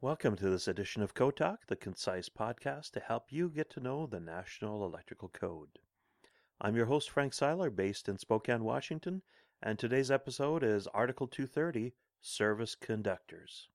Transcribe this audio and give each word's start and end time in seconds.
Welcome 0.00 0.36
to 0.36 0.48
this 0.48 0.68
edition 0.68 1.02
of 1.02 1.12
Code 1.12 1.38
Talk, 1.38 1.66
the 1.66 1.74
concise 1.74 2.28
podcast 2.28 2.92
to 2.92 3.00
help 3.00 3.32
you 3.32 3.48
get 3.48 3.68
to 3.70 3.80
know 3.80 4.06
the 4.06 4.20
National 4.20 4.86
Electrical 4.86 5.28
Code. 5.28 5.80
I'm 6.60 6.76
your 6.76 6.86
host, 6.86 7.10
Frank 7.10 7.34
Seiler, 7.34 7.68
based 7.68 8.08
in 8.08 8.16
Spokane, 8.16 8.62
Washington, 8.62 9.22
and 9.60 9.76
today's 9.76 10.12
episode 10.12 10.62
is 10.62 10.86
Article 10.94 11.26
230 11.26 11.94
Service 12.20 12.76
Conductors. 12.76 13.66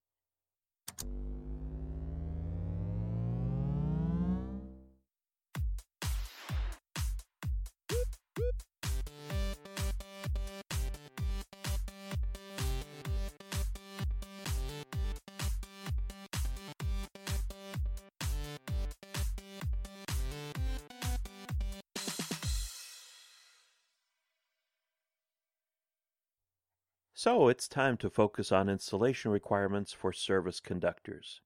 So 27.23 27.47
it's 27.47 27.69
time 27.69 27.95
to 27.99 28.09
focus 28.09 28.51
on 28.51 28.67
installation 28.67 29.31
requirements 29.31 29.93
for 29.93 30.11
service 30.11 30.59
conductors. 30.59 31.39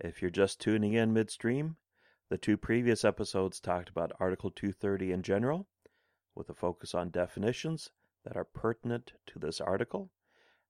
If 0.00 0.20
you're 0.20 0.32
just 0.32 0.60
tuning 0.60 0.94
in 0.94 1.12
midstream, 1.12 1.76
the 2.28 2.36
two 2.36 2.56
previous 2.56 3.04
episodes 3.04 3.60
talked 3.60 3.88
about 3.88 4.16
Article 4.18 4.50
230 4.50 5.12
in 5.12 5.22
general, 5.22 5.68
with 6.34 6.50
a 6.50 6.54
focus 6.54 6.92
on 6.92 7.10
definitions 7.10 7.92
that 8.24 8.36
are 8.36 8.44
pertinent 8.44 9.12
to 9.28 9.38
this 9.38 9.60
article, 9.60 10.10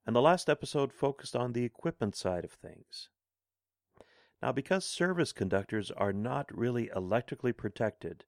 and 0.04 0.14
the 0.14 0.20
last 0.20 0.50
episode 0.50 0.92
focused 0.92 1.34
on 1.34 1.54
the 1.54 1.64
equipment 1.64 2.14
side 2.14 2.44
of 2.44 2.52
things. 2.52 3.08
Now, 4.42 4.52
because 4.52 4.84
service 4.84 5.32
conductors 5.32 5.90
are 5.92 6.12
not 6.12 6.54
really 6.54 6.90
electrically 6.94 7.54
protected, 7.54 8.26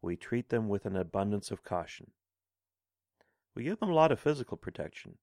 we 0.00 0.16
treat 0.16 0.48
them 0.48 0.70
with 0.70 0.86
an 0.86 0.96
abundance 0.96 1.50
of 1.50 1.62
caution. 1.62 2.12
We 3.54 3.64
give 3.64 3.78
them 3.78 3.90
a 3.90 3.94
lot 3.94 4.10
of 4.10 4.18
physical 4.18 4.56
protection, 4.56 5.18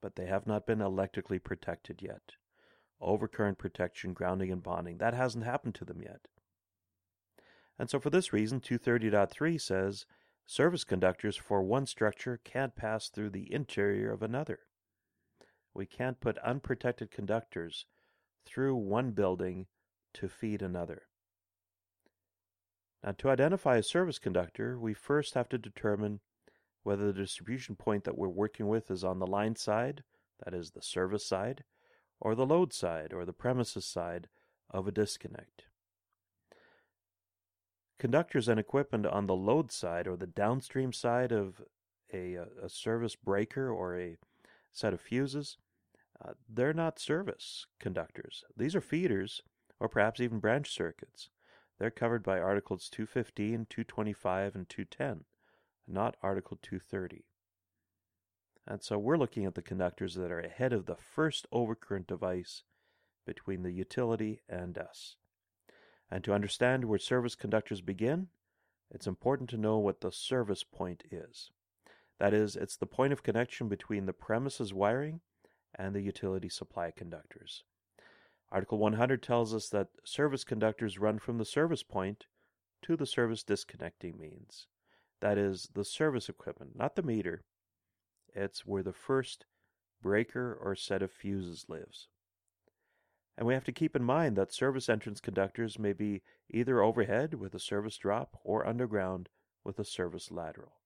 but 0.00 0.16
they 0.16 0.26
have 0.26 0.46
not 0.46 0.66
been 0.66 0.80
electrically 0.80 1.38
protected 1.38 2.00
yet. 2.02 2.32
Overcurrent 3.00 3.58
protection, 3.58 4.12
grounding, 4.12 4.50
and 4.50 4.62
bonding, 4.62 4.98
that 4.98 5.14
hasn't 5.14 5.44
happened 5.44 5.74
to 5.76 5.84
them 5.84 6.02
yet. 6.02 6.28
And 7.78 7.88
so, 7.88 7.98
for 7.98 8.10
this 8.10 8.32
reason, 8.32 8.60
230.3 8.60 9.60
says 9.60 10.06
service 10.46 10.84
conductors 10.84 11.36
for 11.36 11.62
one 11.62 11.86
structure 11.86 12.40
can't 12.44 12.76
pass 12.76 13.08
through 13.08 13.30
the 13.30 13.52
interior 13.52 14.12
of 14.12 14.22
another. 14.22 14.60
We 15.72 15.86
can't 15.86 16.20
put 16.20 16.36
unprotected 16.38 17.10
conductors 17.10 17.86
through 18.44 18.76
one 18.76 19.12
building 19.12 19.66
to 20.14 20.28
feed 20.28 20.60
another. 20.60 21.02
Now, 23.02 23.12
to 23.12 23.30
identify 23.30 23.76
a 23.76 23.82
service 23.82 24.18
conductor, 24.18 24.78
we 24.78 24.92
first 24.92 25.34
have 25.34 25.48
to 25.50 25.58
determine 25.58 26.20
whether 26.82 27.06
the 27.06 27.20
distribution 27.20 27.76
point 27.76 28.04
that 28.04 28.16
we're 28.16 28.28
working 28.28 28.68
with 28.68 28.90
is 28.90 29.04
on 29.04 29.18
the 29.18 29.26
line 29.26 29.56
side, 29.56 30.02
that 30.44 30.54
is 30.54 30.70
the 30.70 30.82
service 30.82 31.26
side, 31.26 31.64
or 32.20 32.34
the 32.34 32.46
load 32.46 32.72
side, 32.72 33.12
or 33.12 33.24
the 33.24 33.32
premises 33.32 33.84
side 33.84 34.28
of 34.70 34.86
a 34.86 34.92
disconnect. 34.92 35.64
Conductors 37.98 38.48
and 38.48 38.58
equipment 38.58 39.04
on 39.04 39.26
the 39.26 39.36
load 39.36 39.70
side 39.70 40.06
or 40.06 40.16
the 40.16 40.26
downstream 40.26 40.92
side 40.92 41.32
of 41.32 41.60
a, 42.12 42.38
a 42.62 42.68
service 42.68 43.14
breaker 43.14 43.70
or 43.70 43.98
a 43.98 44.16
set 44.72 44.94
of 44.94 45.00
fuses, 45.00 45.58
uh, 46.24 46.32
they're 46.48 46.72
not 46.72 46.98
service 46.98 47.66
conductors. 47.78 48.42
These 48.56 48.74
are 48.74 48.80
feeders 48.80 49.42
or 49.78 49.88
perhaps 49.88 50.20
even 50.20 50.38
branch 50.38 50.70
circuits. 50.70 51.28
They're 51.78 51.90
covered 51.90 52.22
by 52.22 52.38
Articles 52.38 52.88
215, 52.90 53.66
225, 53.68 54.54
and 54.54 54.68
210 54.68 55.24
not 55.90 56.16
Article 56.22 56.58
230. 56.62 57.24
And 58.66 58.82
so 58.82 58.98
we're 58.98 59.16
looking 59.16 59.44
at 59.44 59.54
the 59.54 59.62
conductors 59.62 60.14
that 60.14 60.30
are 60.30 60.40
ahead 60.40 60.72
of 60.72 60.86
the 60.86 60.96
first 60.96 61.46
overcurrent 61.52 62.06
device 62.06 62.62
between 63.26 63.62
the 63.62 63.72
utility 63.72 64.42
and 64.48 64.76
us. 64.78 65.16
And 66.10 66.24
to 66.24 66.32
understand 66.32 66.84
where 66.84 66.98
service 66.98 67.34
conductors 67.34 67.80
begin, 67.80 68.28
it's 68.90 69.06
important 69.06 69.48
to 69.50 69.56
know 69.56 69.78
what 69.78 70.00
the 70.00 70.10
service 70.10 70.64
point 70.64 71.04
is. 71.10 71.50
That 72.18 72.34
is, 72.34 72.56
it's 72.56 72.76
the 72.76 72.86
point 72.86 73.12
of 73.12 73.22
connection 73.22 73.68
between 73.68 74.06
the 74.06 74.12
premises 74.12 74.74
wiring 74.74 75.20
and 75.74 75.94
the 75.94 76.02
utility 76.02 76.48
supply 76.48 76.90
conductors. 76.90 77.64
Article 78.52 78.78
100 78.78 79.22
tells 79.22 79.54
us 79.54 79.68
that 79.68 79.88
service 80.04 80.42
conductors 80.42 80.98
run 80.98 81.18
from 81.20 81.38
the 81.38 81.44
service 81.44 81.84
point 81.84 82.26
to 82.82 82.96
the 82.96 83.06
service 83.06 83.44
disconnecting 83.44 84.18
means. 84.18 84.66
That 85.20 85.38
is 85.38 85.68
the 85.74 85.84
service 85.84 86.28
equipment, 86.28 86.76
not 86.76 86.96
the 86.96 87.02
meter. 87.02 87.44
It's 88.34 88.64
where 88.64 88.82
the 88.82 88.92
first 88.92 89.44
breaker 90.02 90.58
or 90.60 90.74
set 90.74 91.02
of 91.02 91.12
fuses 91.12 91.66
lives. 91.68 92.08
And 93.36 93.46
we 93.46 93.54
have 93.54 93.64
to 93.64 93.72
keep 93.72 93.96
in 93.96 94.02
mind 94.02 94.36
that 94.36 94.52
service 94.52 94.88
entrance 94.88 95.20
conductors 95.20 95.78
may 95.78 95.92
be 95.92 96.22
either 96.50 96.82
overhead 96.82 97.34
with 97.34 97.54
a 97.54 97.60
service 97.60 97.96
drop 97.96 98.38
or 98.44 98.66
underground 98.66 99.28
with 99.64 99.78
a 99.78 99.84
service 99.84 100.30
lateral. 100.30 100.80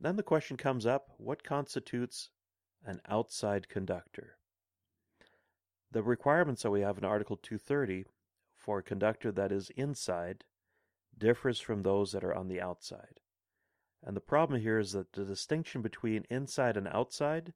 Then 0.00 0.16
the 0.16 0.22
question 0.22 0.56
comes 0.56 0.86
up 0.86 1.10
what 1.18 1.42
constitutes 1.42 2.30
an 2.84 3.00
outside 3.08 3.68
conductor? 3.68 4.36
The 5.90 6.02
requirements 6.02 6.62
that 6.62 6.70
we 6.70 6.82
have 6.82 6.98
in 6.98 7.04
Article 7.04 7.36
230 7.36 8.04
for 8.56 8.78
a 8.78 8.82
conductor 8.82 9.32
that 9.32 9.50
is 9.50 9.70
inside 9.70 10.44
differs 11.18 11.60
from 11.60 11.82
those 11.82 12.12
that 12.12 12.24
are 12.24 12.34
on 12.34 12.48
the 12.48 12.60
outside. 12.60 13.20
And 14.02 14.16
the 14.16 14.20
problem 14.20 14.60
here 14.60 14.78
is 14.78 14.92
that 14.92 15.12
the 15.12 15.24
distinction 15.24 15.82
between 15.82 16.24
inside 16.30 16.76
and 16.76 16.86
outside, 16.88 17.52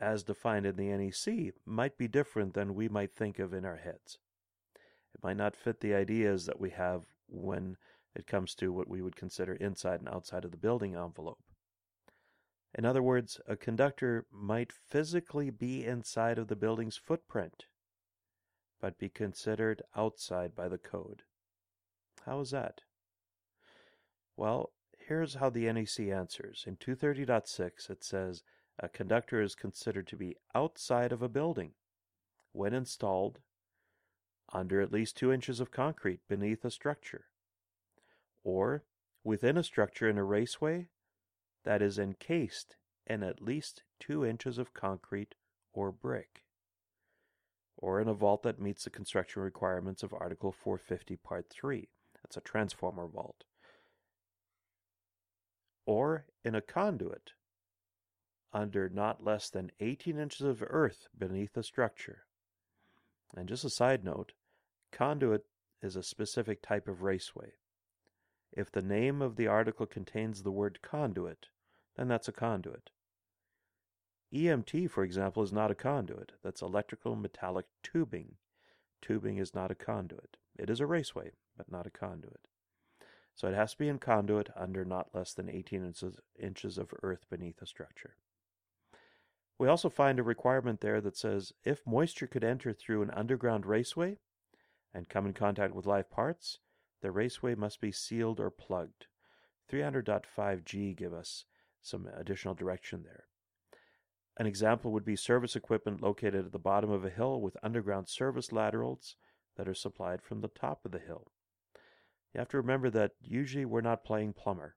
as 0.00 0.22
defined 0.22 0.66
in 0.66 0.76
the 0.76 0.88
NEC, 0.88 1.54
might 1.64 1.96
be 1.96 2.08
different 2.08 2.54
than 2.54 2.74
we 2.74 2.88
might 2.88 3.14
think 3.14 3.38
of 3.38 3.52
in 3.52 3.64
our 3.64 3.76
heads. 3.76 4.18
It 5.14 5.22
might 5.22 5.36
not 5.36 5.56
fit 5.56 5.80
the 5.80 5.94
ideas 5.94 6.46
that 6.46 6.60
we 6.60 6.70
have 6.70 7.06
when 7.26 7.76
it 8.14 8.26
comes 8.26 8.54
to 8.56 8.72
what 8.72 8.88
we 8.88 9.02
would 9.02 9.16
consider 9.16 9.54
inside 9.54 10.00
and 10.00 10.08
outside 10.08 10.44
of 10.44 10.50
the 10.50 10.56
building 10.56 10.94
envelope. 10.94 11.38
In 12.74 12.84
other 12.84 13.02
words, 13.02 13.40
a 13.46 13.56
conductor 13.56 14.26
might 14.30 14.72
physically 14.72 15.50
be 15.50 15.84
inside 15.84 16.38
of 16.38 16.48
the 16.48 16.56
building's 16.56 16.96
footprint, 16.96 17.64
but 18.80 18.98
be 18.98 19.08
considered 19.08 19.82
outside 19.96 20.54
by 20.54 20.68
the 20.68 20.78
code. 20.78 21.22
How 22.26 22.40
is 22.40 22.50
that? 22.50 22.82
Well, 24.36 24.72
here's 24.98 25.34
how 25.34 25.50
the 25.50 25.72
NEC 25.72 26.08
answers. 26.08 26.64
In 26.66 26.76
230.6, 26.76 27.90
it 27.90 28.04
says 28.04 28.42
a 28.78 28.88
conductor 28.88 29.42
is 29.42 29.54
considered 29.54 30.06
to 30.08 30.16
be 30.16 30.36
outside 30.54 31.12
of 31.12 31.22
a 31.22 31.28
building 31.28 31.72
when 32.52 32.74
installed 32.74 33.40
under 34.52 34.80
at 34.80 34.92
least 34.92 35.16
two 35.16 35.32
inches 35.32 35.60
of 35.60 35.70
concrete 35.70 36.20
beneath 36.28 36.64
a 36.64 36.70
structure, 36.70 37.26
or 38.44 38.84
within 39.24 39.56
a 39.56 39.62
structure 39.62 40.08
in 40.08 40.16
a 40.16 40.24
raceway 40.24 40.88
that 41.64 41.82
is 41.82 41.98
encased 41.98 42.76
in 43.06 43.22
at 43.22 43.42
least 43.42 43.82
two 44.00 44.24
inches 44.24 44.58
of 44.58 44.72
concrete 44.72 45.34
or 45.72 45.90
brick, 45.90 46.44
or 47.76 48.00
in 48.00 48.08
a 48.08 48.14
vault 48.14 48.42
that 48.42 48.60
meets 48.60 48.84
the 48.84 48.90
construction 48.90 49.42
requirements 49.42 50.02
of 50.02 50.14
Article 50.14 50.52
450, 50.52 51.16
Part 51.16 51.46
3. 51.50 51.88
A 52.36 52.40
transformer 52.40 53.06
vault. 53.06 53.44
Or 55.86 56.26
in 56.44 56.54
a 56.54 56.60
conduit 56.60 57.32
under 58.52 58.88
not 58.88 59.24
less 59.24 59.50
than 59.50 59.72
18 59.80 60.18
inches 60.18 60.46
of 60.46 60.62
earth 60.66 61.08
beneath 61.16 61.52
the 61.54 61.62
structure. 61.62 62.26
And 63.36 63.48
just 63.48 63.64
a 63.64 63.70
side 63.70 64.04
note, 64.04 64.32
conduit 64.92 65.44
is 65.82 65.96
a 65.96 66.02
specific 66.02 66.62
type 66.62 66.88
of 66.88 67.02
raceway. 67.02 67.52
If 68.52 68.70
the 68.70 68.82
name 68.82 69.20
of 69.20 69.36
the 69.36 69.46
article 69.46 69.86
contains 69.86 70.42
the 70.42 70.50
word 70.50 70.80
conduit, 70.82 71.48
then 71.96 72.08
that's 72.08 72.28
a 72.28 72.32
conduit. 72.32 72.90
EMT, 74.32 74.90
for 74.90 75.04
example, 75.04 75.42
is 75.42 75.52
not 75.52 75.70
a 75.70 75.74
conduit. 75.74 76.32
That's 76.42 76.62
electrical 76.62 77.16
metallic 77.16 77.66
tubing. 77.82 78.36
Tubing 79.00 79.38
is 79.38 79.54
not 79.54 79.70
a 79.70 79.74
conduit. 79.74 80.36
It 80.58 80.70
is 80.70 80.80
a 80.80 80.86
raceway, 80.86 81.32
but 81.58 81.70
not 81.70 81.86
a 81.86 81.90
conduit. 81.90 82.48
So 83.34 83.46
it 83.46 83.54
has 83.54 83.72
to 83.72 83.78
be 83.78 83.88
in 83.88 83.98
conduit 83.98 84.48
under 84.56 84.84
not 84.84 85.14
less 85.14 85.34
than 85.34 85.50
18 85.50 85.94
inches, 86.40 86.78
of 86.78 86.94
earth 87.02 87.26
beneath 87.28 87.60
a 87.60 87.66
structure. 87.66 88.16
We 89.58 89.68
also 89.68 89.90
find 89.90 90.18
a 90.18 90.24
requirement 90.24 90.80
there 90.80 91.00
that 91.00 91.16
says 91.16 91.52
if 91.64 91.86
moisture 91.86 92.26
could 92.26 92.44
enter 92.44 92.72
through 92.72 93.02
an 93.02 93.10
underground 93.10 93.66
raceway 93.66 94.16
and 94.94 95.08
come 95.08 95.26
in 95.26 95.34
contact 95.34 95.74
with 95.74 95.86
live 95.86 96.10
parts, 96.10 96.58
the 97.02 97.12
raceway 97.12 97.54
must 97.54 97.80
be 97.80 97.92
sealed 97.92 98.40
or 98.40 98.50
plugged. 98.50 99.06
300.5g 99.70 100.96
give 100.96 101.12
us 101.12 101.44
some 101.82 102.08
additional 102.16 102.54
direction 102.54 103.02
there. 103.04 103.24
An 104.36 104.46
example 104.46 104.92
would 104.92 105.04
be 105.04 105.16
service 105.16 105.54
equipment 105.56 106.00
located 106.00 106.46
at 106.46 106.52
the 106.52 106.58
bottom 106.58 106.90
of 106.90 107.04
a 107.04 107.10
hill 107.10 107.40
with 107.40 107.56
underground 107.62 108.08
service 108.08 108.52
laterals 108.52 109.16
that 109.56 109.68
are 109.68 109.74
supplied 109.74 110.22
from 110.22 110.40
the 110.40 110.48
top 110.48 110.84
of 110.84 110.92
the 110.92 110.98
hill. 110.98 111.32
You 112.34 112.38
have 112.38 112.48
to 112.48 112.56
remember 112.58 112.90
that 112.90 113.12
usually 113.20 113.64
we're 113.64 113.80
not 113.80 114.04
playing 114.04 114.34
plumber. 114.34 114.76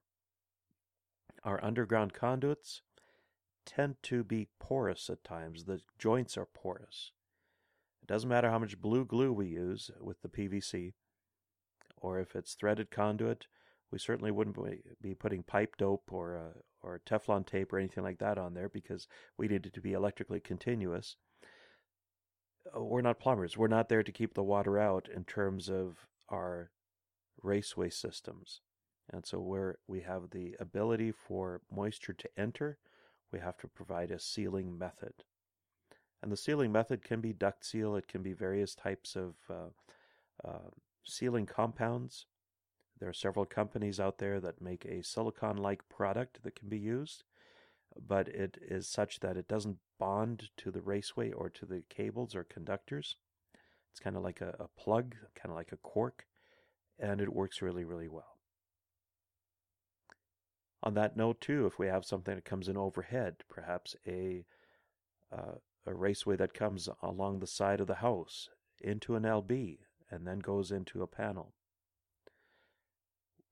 Our 1.44 1.62
underground 1.62 2.14
conduits 2.14 2.82
tend 3.66 3.96
to 4.04 4.24
be 4.24 4.48
porous 4.58 5.10
at 5.10 5.24
times. 5.24 5.64
The 5.64 5.80
joints 5.98 6.36
are 6.36 6.46
porous. 6.46 7.12
It 8.02 8.08
doesn't 8.08 8.28
matter 8.28 8.50
how 8.50 8.58
much 8.58 8.80
blue 8.80 9.04
glue 9.04 9.32
we 9.32 9.46
use 9.46 9.90
with 10.00 10.22
the 10.22 10.28
PVC, 10.28 10.94
or 11.96 12.18
if 12.18 12.34
it's 12.34 12.54
threaded 12.54 12.90
conduit, 12.90 13.46
we 13.92 13.98
certainly 13.98 14.30
wouldn't 14.30 14.56
be 15.00 15.14
putting 15.14 15.42
pipe 15.42 15.76
dope 15.76 16.10
or 16.10 16.36
uh, 16.36 16.60
or 16.82 17.00
Teflon 17.06 17.46
tape 17.46 17.72
or 17.72 17.78
anything 17.78 18.02
like 18.02 18.18
that 18.18 18.38
on 18.38 18.54
there 18.54 18.68
because 18.68 19.06
we 19.36 19.46
need 19.46 19.66
it 19.66 19.74
to 19.74 19.80
be 19.80 19.92
electrically 19.92 20.40
continuous. 20.40 21.16
We're 22.74 23.02
not 23.02 23.20
plumbers. 23.20 23.56
We're 23.56 23.68
not 23.68 23.88
there 23.88 24.02
to 24.02 24.12
keep 24.12 24.34
the 24.34 24.42
water 24.42 24.78
out 24.78 25.08
in 25.14 25.24
terms 25.24 25.68
of 25.68 26.06
our 26.28 26.70
raceway 27.42 27.90
systems. 27.90 28.60
And 29.10 29.26
so 29.26 29.40
where 29.40 29.78
we 29.86 30.00
have 30.00 30.30
the 30.30 30.56
ability 30.60 31.12
for 31.12 31.60
moisture 31.74 32.12
to 32.12 32.28
enter, 32.36 32.78
we 33.32 33.40
have 33.40 33.58
to 33.58 33.68
provide 33.68 34.10
a 34.10 34.18
sealing 34.18 34.78
method. 34.78 35.14
And 36.22 36.30
the 36.30 36.36
sealing 36.36 36.70
method 36.70 37.02
can 37.02 37.20
be 37.20 37.32
duct 37.32 37.64
seal, 37.64 37.96
it 37.96 38.06
can 38.06 38.22
be 38.22 38.32
various 38.32 38.74
types 38.74 39.16
of 39.16 39.34
uh, 39.50 40.48
uh, 40.48 40.70
sealing 41.04 41.46
compounds. 41.46 42.26
There 43.00 43.08
are 43.08 43.14
several 43.14 43.44
companies 43.44 43.98
out 43.98 44.18
there 44.18 44.38
that 44.40 44.62
make 44.62 44.84
a 44.84 45.02
silicon 45.02 45.56
like 45.56 45.88
product 45.88 46.44
that 46.44 46.54
can 46.54 46.68
be 46.68 46.78
used, 46.78 47.24
but 48.06 48.28
it 48.28 48.58
is 48.62 48.86
such 48.86 49.18
that 49.20 49.36
it 49.36 49.48
doesn't 49.48 49.78
bond 49.98 50.50
to 50.58 50.70
the 50.70 50.80
raceway 50.80 51.32
or 51.32 51.50
to 51.50 51.66
the 51.66 51.82
cables 51.88 52.36
or 52.36 52.44
conductors. 52.44 53.16
It's 53.90 54.00
kind 54.00 54.16
of 54.16 54.22
like 54.22 54.40
a, 54.40 54.54
a 54.60 54.68
plug, 54.80 55.16
kind 55.34 55.50
of 55.50 55.56
like 55.56 55.72
a 55.72 55.76
cork, 55.78 56.26
and 57.02 57.20
it 57.20 57.34
works 57.34 57.60
really, 57.60 57.84
really 57.84 58.08
well. 58.08 58.38
On 60.84 60.94
that 60.94 61.16
note, 61.16 61.40
too, 61.40 61.66
if 61.66 61.78
we 61.78 61.88
have 61.88 62.04
something 62.04 62.36
that 62.36 62.44
comes 62.44 62.68
in 62.68 62.76
overhead, 62.76 63.42
perhaps 63.48 63.94
a 64.06 64.44
uh, 65.32 65.56
a 65.84 65.94
raceway 65.94 66.36
that 66.36 66.54
comes 66.54 66.88
along 67.02 67.40
the 67.40 67.46
side 67.46 67.80
of 67.80 67.86
the 67.86 67.96
house 67.96 68.48
into 68.80 69.16
an 69.16 69.24
LB 69.24 69.78
and 70.10 70.26
then 70.26 70.38
goes 70.38 70.70
into 70.70 71.02
a 71.02 71.06
panel. 71.06 71.54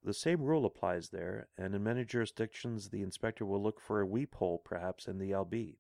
The 0.05 0.15
same 0.15 0.43
rule 0.43 0.65
applies 0.65 1.09
there, 1.09 1.49
and 1.59 1.75
in 1.75 1.83
many 1.83 2.05
jurisdictions, 2.05 2.89
the 2.89 3.03
inspector 3.03 3.45
will 3.45 3.63
look 3.63 3.81
for 3.81 4.01
a 4.01 4.07
weep 4.07 4.37
hole 4.37 4.59
perhaps 4.59 5.09
in 5.09 5.19
the 5.19 5.31
LB, 5.31 5.77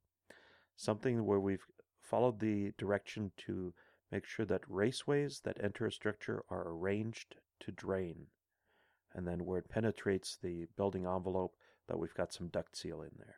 something 0.76 1.24
where 1.24 1.40
we've 1.40 1.66
followed 2.00 2.40
the 2.40 2.72
direction 2.76 3.30
to 3.46 3.72
make 4.10 4.24
sure 4.24 4.46
that 4.46 4.68
raceways 4.68 5.42
that 5.42 5.62
enter 5.62 5.86
a 5.86 5.92
structure 5.92 6.42
are 6.50 6.68
arranged 6.68 7.36
to 7.60 7.72
drain, 7.72 8.26
and 9.14 9.26
then 9.26 9.44
where 9.44 9.58
it 9.58 9.68
penetrates 9.68 10.36
the 10.42 10.66
building 10.76 11.06
envelope, 11.06 11.54
that 11.88 11.98
we've 11.98 12.14
got 12.14 12.32
some 12.32 12.48
duct 12.48 12.76
seal 12.76 13.02
in 13.02 13.10
there. 13.18 13.36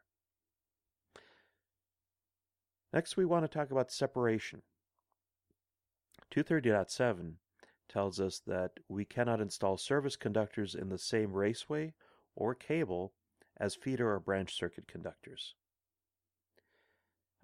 Next, 2.92 3.16
we 3.16 3.24
want 3.24 3.44
to 3.44 3.48
talk 3.48 3.70
about 3.70 3.90
separation. 3.90 4.62
230.7 6.34 7.34
tells 7.88 8.20
us 8.20 8.40
that 8.46 8.72
we 8.88 9.04
cannot 9.04 9.40
install 9.40 9.76
service 9.76 10.16
conductors 10.16 10.74
in 10.74 10.88
the 10.88 10.98
same 10.98 11.32
raceway 11.32 11.94
or 12.34 12.54
cable 12.54 13.12
as 13.58 13.74
feeder 13.74 14.10
or 14.10 14.20
branch 14.20 14.54
circuit 14.54 14.88
conductors. 14.88 15.54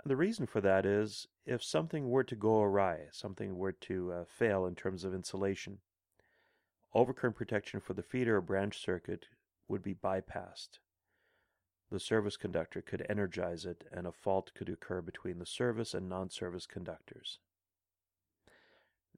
And 0.02 0.10
the 0.10 0.16
reason 0.16 0.46
for 0.46 0.60
that 0.60 0.86
is 0.86 1.26
if 1.44 1.62
something 1.62 2.08
were 2.08 2.24
to 2.24 2.36
go 2.36 2.62
awry, 2.62 3.06
something 3.10 3.56
were 3.56 3.72
to 3.72 4.12
uh, 4.12 4.24
fail 4.26 4.64
in 4.64 4.74
terms 4.74 5.04
of 5.04 5.14
insulation, 5.14 5.78
overcurrent 7.04 7.36
protection 7.36 7.80
for 7.80 7.94
the 7.94 8.02
feeder 8.02 8.36
or 8.36 8.40
branch 8.40 8.78
circuit 8.78 9.26
would 9.68 9.82
be 9.82 9.94
bypassed 9.94 10.78
the 11.90 12.00
service 12.00 12.36
conductor 12.36 12.82
could 12.82 13.06
energize 13.08 13.64
it 13.64 13.84
and 13.92 14.06
a 14.06 14.12
fault 14.12 14.52
could 14.54 14.68
occur 14.68 15.00
between 15.00 15.38
the 15.38 15.46
service 15.46 15.94
and 15.94 16.08
non-service 16.08 16.66
conductors. 16.66 17.38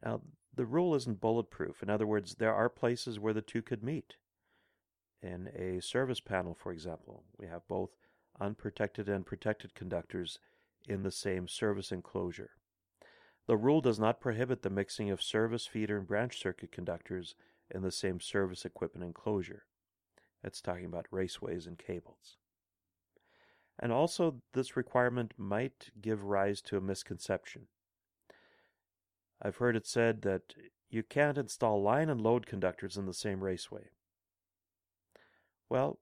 Now, 0.04 0.20
the 0.54 0.64
rule 0.64 0.94
isn't 0.94 1.20
bulletproof. 1.20 1.82
In 1.82 1.90
other 1.90 2.06
words, 2.06 2.36
there 2.36 2.54
are 2.54 2.68
places 2.68 3.18
where 3.18 3.34
the 3.34 3.42
two 3.42 3.62
could 3.62 3.82
meet. 3.82 4.14
In 5.22 5.50
a 5.54 5.82
service 5.82 6.20
panel, 6.20 6.54
for 6.54 6.72
example, 6.72 7.24
we 7.38 7.46
have 7.46 7.66
both 7.68 7.90
unprotected 8.40 9.08
and 9.08 9.26
protected 9.26 9.74
conductors 9.74 10.38
in 10.88 11.02
the 11.02 11.10
same 11.10 11.46
service 11.46 11.92
enclosure. 11.92 12.50
The 13.46 13.56
rule 13.56 13.80
does 13.80 13.98
not 13.98 14.20
prohibit 14.20 14.62
the 14.62 14.70
mixing 14.70 15.10
of 15.10 15.22
service, 15.22 15.66
feeder, 15.66 15.98
and 15.98 16.06
branch 16.06 16.38
circuit 16.38 16.72
conductors 16.72 17.34
in 17.74 17.82
the 17.82 17.92
same 17.92 18.20
service 18.20 18.64
equipment 18.64 19.04
enclosure. 19.04 19.64
It's 20.42 20.60
talking 20.60 20.86
about 20.86 21.10
raceways 21.12 21.66
and 21.66 21.78
cables. 21.78 22.36
And 23.78 23.92
also, 23.92 24.42
this 24.52 24.76
requirement 24.76 25.32
might 25.38 25.90
give 26.00 26.24
rise 26.24 26.60
to 26.62 26.76
a 26.76 26.82
misconception. 26.82 27.68
I've 29.40 29.56
heard 29.56 29.76
it 29.76 29.86
said 29.86 30.22
that 30.22 30.54
you 30.90 31.02
can't 31.02 31.38
install 31.38 31.82
line 31.82 32.10
and 32.10 32.20
load 32.20 32.46
conductors 32.46 32.96
in 32.96 33.06
the 33.06 33.14
same 33.14 33.42
raceway. 33.42 33.90
Well, 35.70 35.98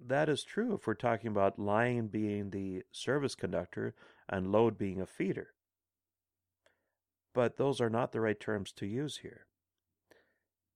that 0.00 0.28
is 0.28 0.44
true 0.44 0.74
if 0.74 0.86
we're 0.86 0.94
talking 0.94 1.28
about 1.28 1.58
line 1.58 2.06
being 2.06 2.50
the 2.50 2.84
service 2.92 3.34
conductor 3.34 3.94
and 4.28 4.52
load 4.52 4.78
being 4.78 5.00
a 5.00 5.06
feeder. 5.06 5.48
But 7.34 7.56
those 7.56 7.80
are 7.80 7.90
not 7.90 8.12
the 8.12 8.20
right 8.20 8.38
terms 8.38 8.72
to 8.72 8.86
use 8.86 9.18
here. 9.18 9.47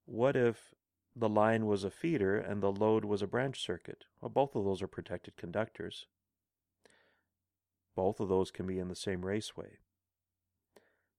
What 0.07 0.37
if 0.37 0.75
the 1.15 1.29
line 1.29 1.67
was 1.67 1.85
a 1.85 1.91
feeder 1.91 2.39
and 2.39 2.63
the 2.63 2.73
load 2.73 3.05
was 3.05 3.23
a 3.23 3.27
branch 3.27 3.61
circuit. 3.61 4.05
Well, 4.21 4.31
both 4.31 4.55
of 4.55 4.65
those 4.65 4.81
are 4.83 4.89
protected 4.89 5.37
conductors. 5.37 6.07
Both 7.95 8.21
of 8.21 8.29
those 8.29 8.51
can 8.51 8.67
be 8.67 8.79
in 8.79 8.89
the 8.89 8.97
same 8.97 9.25
raceway. 9.25 9.79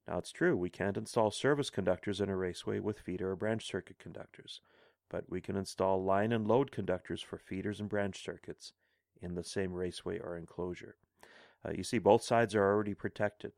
Now, 0.07 0.17
it's 0.17 0.31
true, 0.31 0.57
we 0.57 0.69
can't 0.69 0.97
install 0.97 1.31
service 1.31 1.69
conductors 1.69 2.19
in 2.19 2.27
a 2.27 2.35
raceway 2.35 2.79
with 2.79 2.99
feeder 2.99 3.31
or 3.31 3.35
branch 3.35 3.65
circuit 3.65 3.99
conductors, 3.99 4.59
but 5.09 5.29
we 5.29 5.39
can 5.39 5.55
install 5.55 6.03
line 6.03 6.33
and 6.33 6.47
load 6.47 6.71
conductors 6.71 7.21
for 7.21 7.37
feeders 7.37 7.79
and 7.79 7.87
branch 7.87 8.21
circuits 8.21 8.73
in 9.21 9.35
the 9.35 9.43
same 9.43 9.71
raceway 9.71 10.19
or 10.19 10.35
enclosure. 10.35 10.97
Uh, 11.65 11.71
you 11.71 11.83
see, 11.83 11.99
both 11.99 12.23
sides 12.23 12.53
are 12.53 12.65
already 12.65 12.93
protected, 12.93 13.53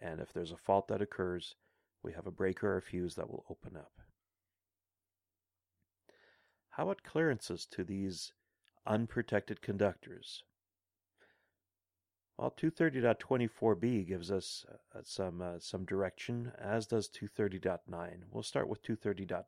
and 0.00 0.18
if 0.18 0.32
there's 0.32 0.50
a 0.50 0.56
fault 0.56 0.88
that 0.88 1.02
occurs, 1.02 1.54
we 2.02 2.12
have 2.12 2.26
a 2.26 2.32
breaker 2.32 2.76
or 2.76 2.80
fuse 2.80 3.14
that 3.14 3.30
will 3.30 3.44
open 3.48 3.76
up. 3.76 3.92
How 6.76 6.82
about 6.82 7.04
clearances 7.04 7.64
to 7.70 7.84
these 7.84 8.34
unprotected 8.86 9.62
conductors? 9.62 10.42
Well, 12.36 12.50
230.24b 12.54 14.06
gives 14.06 14.30
us 14.30 14.66
uh, 14.94 15.00
some 15.02 15.40
uh, 15.40 15.58
some 15.58 15.86
direction, 15.86 16.52
as 16.58 16.86
does 16.86 17.08
230.9. 17.08 18.24
We'll 18.30 18.42
start 18.42 18.68
with 18.68 18.82
230.9. 18.82 19.46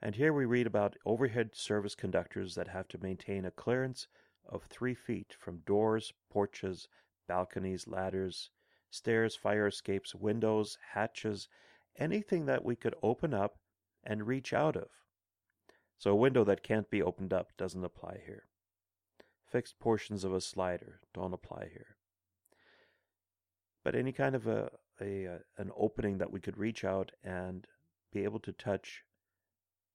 And 0.00 0.14
here 0.14 0.32
we 0.32 0.44
read 0.44 0.68
about 0.68 0.94
overhead 1.04 1.56
service 1.56 1.96
conductors 1.96 2.54
that 2.54 2.68
have 2.68 2.86
to 2.88 3.02
maintain 3.02 3.44
a 3.44 3.50
clearance 3.50 4.06
of 4.48 4.62
three 4.62 4.94
feet 4.94 5.34
from 5.36 5.64
doors, 5.66 6.12
porches, 6.30 6.86
balconies, 7.26 7.88
ladders, 7.88 8.50
stairs, 8.88 9.34
fire 9.34 9.66
escapes, 9.66 10.14
windows, 10.14 10.78
hatches, 10.92 11.48
anything 11.96 12.46
that 12.46 12.64
we 12.64 12.76
could 12.76 12.94
open 13.02 13.34
up 13.34 13.58
and 14.04 14.28
reach 14.28 14.52
out 14.52 14.76
of. 14.76 14.97
So 15.98 16.12
a 16.12 16.16
window 16.16 16.44
that 16.44 16.62
can't 16.62 16.88
be 16.90 17.02
opened 17.02 17.32
up 17.32 17.50
doesn't 17.56 17.84
apply 17.84 18.20
here. 18.24 18.44
Fixed 19.50 19.80
portions 19.80 20.22
of 20.22 20.32
a 20.32 20.40
slider 20.40 21.00
don't 21.12 21.34
apply 21.34 21.68
here. 21.72 21.96
But 23.82 23.96
any 23.96 24.12
kind 24.12 24.34
of 24.36 24.46
a, 24.46 24.70
a, 25.00 25.40
an 25.56 25.70
opening 25.76 26.18
that 26.18 26.30
we 26.30 26.40
could 26.40 26.56
reach 26.56 26.84
out 26.84 27.10
and 27.24 27.66
be 28.12 28.22
able 28.24 28.40
to 28.40 28.52
touch 28.52 29.02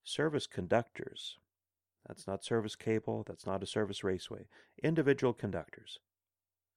service 0.03 0.45
conductors. 0.45 1.37
That's 2.07 2.27
not 2.27 2.43
service 2.43 2.75
cable, 2.75 3.23
that's 3.25 3.45
not 3.45 3.63
a 3.63 3.67
service 3.67 4.03
raceway. 4.03 4.47
Individual 4.83 5.33
conductors. 5.33 5.99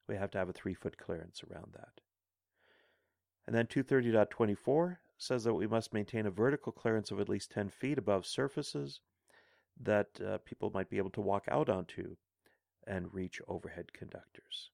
We 0.09 0.15
have 0.17 0.31
to 0.33 0.39
have 0.39 0.49
a 0.49 0.53
three 0.53 0.75
foot 0.75 0.99
clearance 0.99 1.43
around 1.43 1.73
that. 1.75 2.01
And 3.45 3.57
then 3.57 3.67
230.24 3.67 4.99
says 5.19 5.45
that 5.45 5.55
we 5.55 5.67
must 5.67 5.93
maintain 5.93 6.27
a 6.27 6.31
vertical 6.31 6.71
clearance 6.71 7.11
of 7.11 7.21
at 7.21 7.29
least 7.29 7.51
10 7.51 7.71
feet 7.71 7.99
above 7.99 8.27
surfaces 8.27 9.01
that 9.83 10.09
uh, 10.27 10.39
people 10.39 10.71
might 10.73 10.91
be 10.91 10.99
able 10.99 11.11
to 11.11 11.21
walk 11.21 11.45
out 11.51 11.69
onto 11.69 12.17
and 12.87 13.13
reach 13.13 13.41
overhead 13.49 13.93
conductors. 13.93 14.71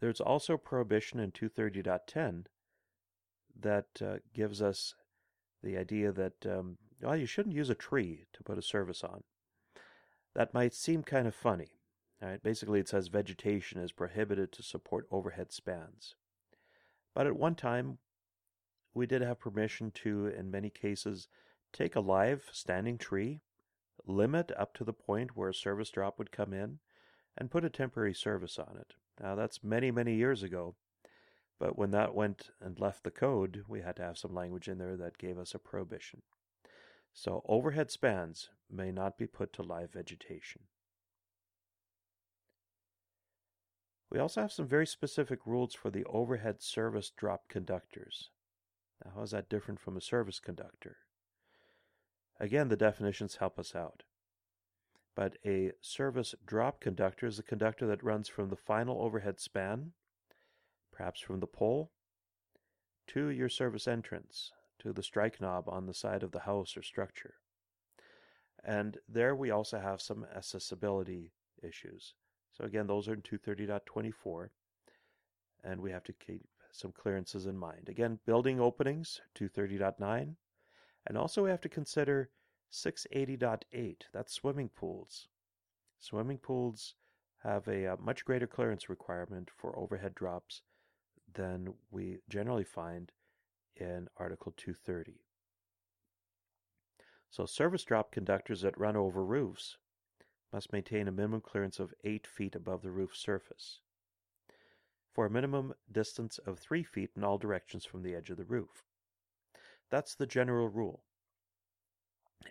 There's 0.00 0.20
also 0.20 0.56
prohibition 0.56 1.18
in 1.18 1.32
230.10 1.32 2.44
that 3.60 3.86
uh, 4.00 4.18
gives 4.32 4.62
us 4.62 4.94
the 5.62 5.76
idea 5.76 6.12
that, 6.12 6.46
um, 6.46 6.78
well, 7.02 7.16
you 7.16 7.26
shouldn't 7.26 7.56
use 7.56 7.70
a 7.70 7.74
tree 7.74 8.24
to 8.32 8.44
put 8.44 8.58
a 8.58 8.62
service 8.62 9.02
on. 9.02 9.24
That 10.34 10.54
might 10.54 10.74
seem 10.74 11.02
kind 11.02 11.26
of 11.26 11.34
funny. 11.34 11.70
Right? 12.22 12.42
Basically, 12.42 12.80
it 12.80 12.88
says 12.88 13.08
vegetation 13.08 13.80
is 13.80 13.92
prohibited 13.92 14.52
to 14.52 14.62
support 14.62 15.06
overhead 15.10 15.52
spans. 15.52 16.14
But 17.14 17.26
at 17.26 17.36
one 17.36 17.54
time, 17.54 17.98
we 18.98 19.06
did 19.06 19.22
have 19.22 19.38
permission 19.38 19.92
to, 19.92 20.26
in 20.26 20.50
many 20.50 20.68
cases, 20.68 21.28
take 21.72 21.94
a 21.94 22.00
live 22.00 22.44
standing 22.52 22.98
tree, 22.98 23.40
limit 24.06 24.50
up 24.58 24.74
to 24.74 24.84
the 24.84 24.92
point 24.92 25.36
where 25.36 25.48
a 25.48 25.54
service 25.54 25.90
drop 25.90 26.18
would 26.18 26.32
come 26.32 26.52
in, 26.52 26.80
and 27.36 27.50
put 27.50 27.64
a 27.64 27.70
temporary 27.70 28.12
service 28.12 28.58
on 28.58 28.76
it. 28.76 28.94
Now, 29.22 29.36
that's 29.36 29.62
many, 29.62 29.90
many 29.90 30.14
years 30.14 30.42
ago, 30.42 30.74
but 31.60 31.78
when 31.78 31.92
that 31.92 32.14
went 32.14 32.50
and 32.60 32.78
left 32.80 33.04
the 33.04 33.10
code, 33.10 33.64
we 33.68 33.82
had 33.82 33.96
to 33.96 34.02
have 34.02 34.18
some 34.18 34.34
language 34.34 34.68
in 34.68 34.78
there 34.78 34.96
that 34.96 35.18
gave 35.18 35.38
us 35.38 35.54
a 35.54 35.58
prohibition. 35.58 36.22
So 37.12 37.42
overhead 37.48 37.90
spans 37.90 38.50
may 38.70 38.90
not 38.90 39.16
be 39.16 39.26
put 39.26 39.52
to 39.54 39.62
live 39.62 39.92
vegetation. 39.92 40.62
We 44.10 44.18
also 44.18 44.40
have 44.40 44.52
some 44.52 44.66
very 44.66 44.86
specific 44.86 45.40
rules 45.46 45.74
for 45.74 45.90
the 45.90 46.04
overhead 46.04 46.62
service 46.62 47.10
drop 47.10 47.48
conductors. 47.48 48.30
Now, 49.04 49.12
how 49.14 49.22
is 49.22 49.30
that 49.30 49.48
different 49.48 49.80
from 49.80 49.96
a 49.96 50.00
service 50.00 50.40
conductor? 50.40 50.96
Again, 52.40 52.68
the 52.68 52.76
definitions 52.76 53.36
help 53.36 53.58
us 53.58 53.74
out. 53.74 54.04
But 55.14 55.36
a 55.44 55.72
service 55.80 56.34
drop 56.46 56.80
conductor 56.80 57.26
is 57.26 57.38
a 57.38 57.42
conductor 57.42 57.86
that 57.88 58.04
runs 58.04 58.28
from 58.28 58.50
the 58.50 58.56
final 58.56 59.02
overhead 59.02 59.40
span, 59.40 59.92
perhaps 60.92 61.20
from 61.20 61.40
the 61.40 61.46
pole, 61.46 61.90
to 63.08 63.28
your 63.28 63.48
service 63.48 63.88
entrance, 63.88 64.52
to 64.78 64.92
the 64.92 65.02
strike 65.02 65.40
knob 65.40 65.68
on 65.68 65.86
the 65.86 65.94
side 65.94 66.22
of 66.22 66.30
the 66.30 66.40
house 66.40 66.76
or 66.76 66.82
structure. 66.82 67.34
And 68.64 68.98
there 69.08 69.34
we 69.34 69.50
also 69.50 69.80
have 69.80 70.00
some 70.00 70.26
accessibility 70.36 71.32
issues. 71.62 72.14
So 72.52 72.64
again, 72.64 72.86
those 72.86 73.08
are 73.08 73.14
in 73.14 73.22
230.24, 73.22 74.50
and 75.64 75.80
we 75.80 75.90
have 75.90 76.04
to 76.04 76.12
keep 76.12 76.46
some 76.72 76.92
clearances 76.92 77.46
in 77.46 77.56
mind. 77.56 77.88
Again, 77.88 78.18
building 78.26 78.60
openings, 78.60 79.20
230.9, 79.34 80.34
and 81.06 81.18
also 81.18 81.44
we 81.44 81.50
have 81.50 81.60
to 81.62 81.68
consider 81.68 82.30
680.8, 82.72 84.02
that's 84.12 84.32
swimming 84.32 84.68
pools. 84.68 85.28
Swimming 85.98 86.38
pools 86.38 86.94
have 87.42 87.66
a, 87.68 87.84
a, 87.84 87.92
uh, 87.94 87.96
much 87.98 88.24
greater 88.24 88.46
clearance 88.46 88.88
requirement 88.88 89.50
for 89.56 89.78
overhead 89.78 90.14
drops 90.14 90.62
than 91.34 91.74
we 91.90 92.18
generally 92.28 92.64
find 92.64 93.12
in 93.76 94.08
Article 94.16 94.52
230. 94.56 95.20
So 97.30 97.46
service 97.46 97.84
drop 97.84 98.10
conductors 98.10 98.62
that 98.62 98.78
run 98.78 98.96
over 98.96 99.24
roofs 99.24 99.76
must 100.52 100.72
maintain 100.72 101.08
a 101.08 101.12
minimum 101.12 101.40
clearance 101.40 101.78
of 101.78 101.94
8 102.04 102.26
feet 102.26 102.54
above 102.54 102.82
the 102.82 102.90
roof 102.90 103.14
surface 103.14 103.80
for 105.18 105.26
a 105.26 105.30
minimum 105.30 105.74
distance 105.90 106.38
of 106.46 106.60
3 106.60 106.84
feet 106.84 107.10
in 107.16 107.24
all 107.24 107.38
directions 107.38 107.84
from 107.84 108.04
the 108.04 108.14
edge 108.14 108.30
of 108.30 108.36
the 108.36 108.44
roof. 108.44 108.84
That's 109.90 110.14
the 110.14 110.28
general 110.28 110.68
rule. 110.68 111.02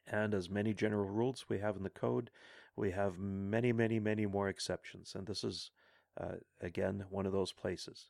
And 0.05 0.33
as 0.33 0.49
many 0.49 0.73
general 0.73 1.05
rules 1.05 1.45
we 1.47 1.59
have 1.59 1.77
in 1.77 1.83
the 1.83 1.89
code, 1.89 2.29
we 2.75 2.91
have 2.91 3.19
many, 3.19 3.71
many, 3.71 4.01
many 4.01 4.25
more 4.25 4.49
exceptions. 4.49 5.15
And 5.15 5.25
this 5.25 5.45
is, 5.45 5.71
uh, 6.19 6.39
again, 6.59 7.05
one 7.09 7.25
of 7.25 7.31
those 7.31 7.53
places. 7.53 8.07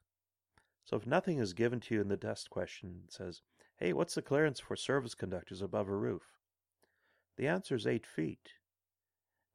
So 0.86 0.98
if 0.98 1.06
nothing 1.06 1.38
is 1.38 1.54
given 1.54 1.80
to 1.82 1.94
you 1.94 2.02
in 2.02 2.08
the 2.08 2.18
test 2.18 2.50
question, 2.50 3.02
it 3.06 3.14
says, 3.14 3.44
hey, 3.76 3.94
what's 3.94 4.16
the 4.16 4.24
clearance 4.24 4.60
for 4.60 4.76
service 4.76 5.14
conductors 5.14 5.62
above 5.62 5.88
a 5.88 5.96
roof? 5.96 6.24
The 7.38 7.48
answer 7.48 7.76
is 7.76 7.86
8 7.86 8.08
feet. 8.08 8.54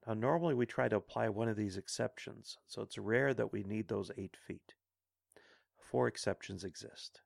Now, 0.06 0.14
normally 0.14 0.54
we 0.54 0.64
try 0.64 0.86
to 0.86 0.94
apply 0.94 1.28
one 1.28 1.48
of 1.48 1.56
these 1.56 1.76
exceptions, 1.76 2.58
so 2.68 2.82
it's 2.82 2.98
rare 2.98 3.34
that 3.34 3.52
we 3.52 3.64
need 3.64 3.88
those 3.88 4.12
8 4.16 4.36
feet. 4.46 4.74
Four 5.92 6.08
exceptions 6.08 6.64
exist. 6.64 7.20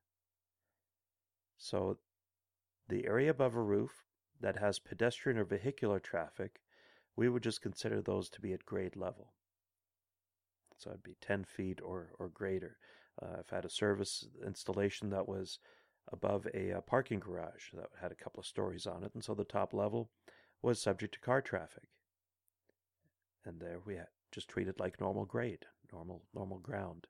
So, 1.56 1.98
the 2.88 3.06
area 3.06 3.30
above 3.30 3.54
a 3.54 3.62
roof 3.62 4.04
that 4.40 4.56
has 4.56 4.80
pedestrian 4.80 5.38
or 5.38 5.44
vehicular 5.44 6.00
traffic, 6.00 6.60
we 7.14 7.28
would 7.28 7.44
just 7.44 7.62
consider 7.62 8.02
those 8.02 8.28
to 8.30 8.40
be 8.40 8.52
at 8.52 8.66
grade 8.66 8.96
level. 8.96 9.34
So 10.78 10.90
it'd 10.90 11.04
be 11.04 11.16
10 11.20 11.44
feet 11.44 11.80
or, 11.80 12.08
or 12.18 12.28
greater. 12.28 12.76
Uh, 13.22 13.36
I've 13.38 13.50
had 13.50 13.64
a 13.64 13.70
service 13.70 14.26
installation 14.44 15.10
that 15.10 15.28
was 15.28 15.60
above 16.12 16.48
a, 16.52 16.70
a, 16.70 16.80
parking 16.80 17.20
garage 17.20 17.70
that 17.72 17.90
had 18.00 18.10
a 18.10 18.16
couple 18.16 18.40
of 18.40 18.46
stories 18.46 18.84
on 18.84 19.04
it, 19.04 19.12
and 19.14 19.22
so 19.22 19.32
the 19.32 19.44
top 19.44 19.74
level 19.74 20.10
was 20.60 20.82
subject 20.82 21.14
to 21.14 21.20
car 21.20 21.40
traffic. 21.40 21.88
And 23.44 23.60
there 23.60 23.78
we 23.86 23.94
had 23.94 24.08
just 24.32 24.48
treated 24.48 24.80
like 24.80 25.00
normal 25.00 25.24
grade, 25.24 25.66
normal 25.92 26.24
normal 26.34 26.58
ground. 26.58 27.06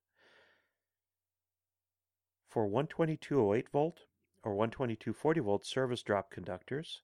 For 2.48 2.68
12208 2.68 3.68
volt 3.68 4.06
or 4.42 4.54
12240 4.54 5.40
volt 5.40 5.66
service 5.66 6.02
drop 6.02 6.30
conductors, 6.30 7.02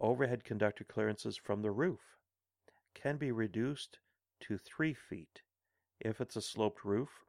overhead 0.00 0.44
conductor 0.44 0.84
clearances 0.84 1.36
from 1.36 1.62
the 1.62 1.70
roof 1.70 2.16
can 2.94 3.16
be 3.16 3.32
reduced 3.32 3.98
to 4.40 4.56
3 4.56 4.94
feet 4.94 5.42
if 6.00 6.20
it's 6.20 6.36
a 6.36 6.42
sloped 6.42 6.84
roof 6.84 7.24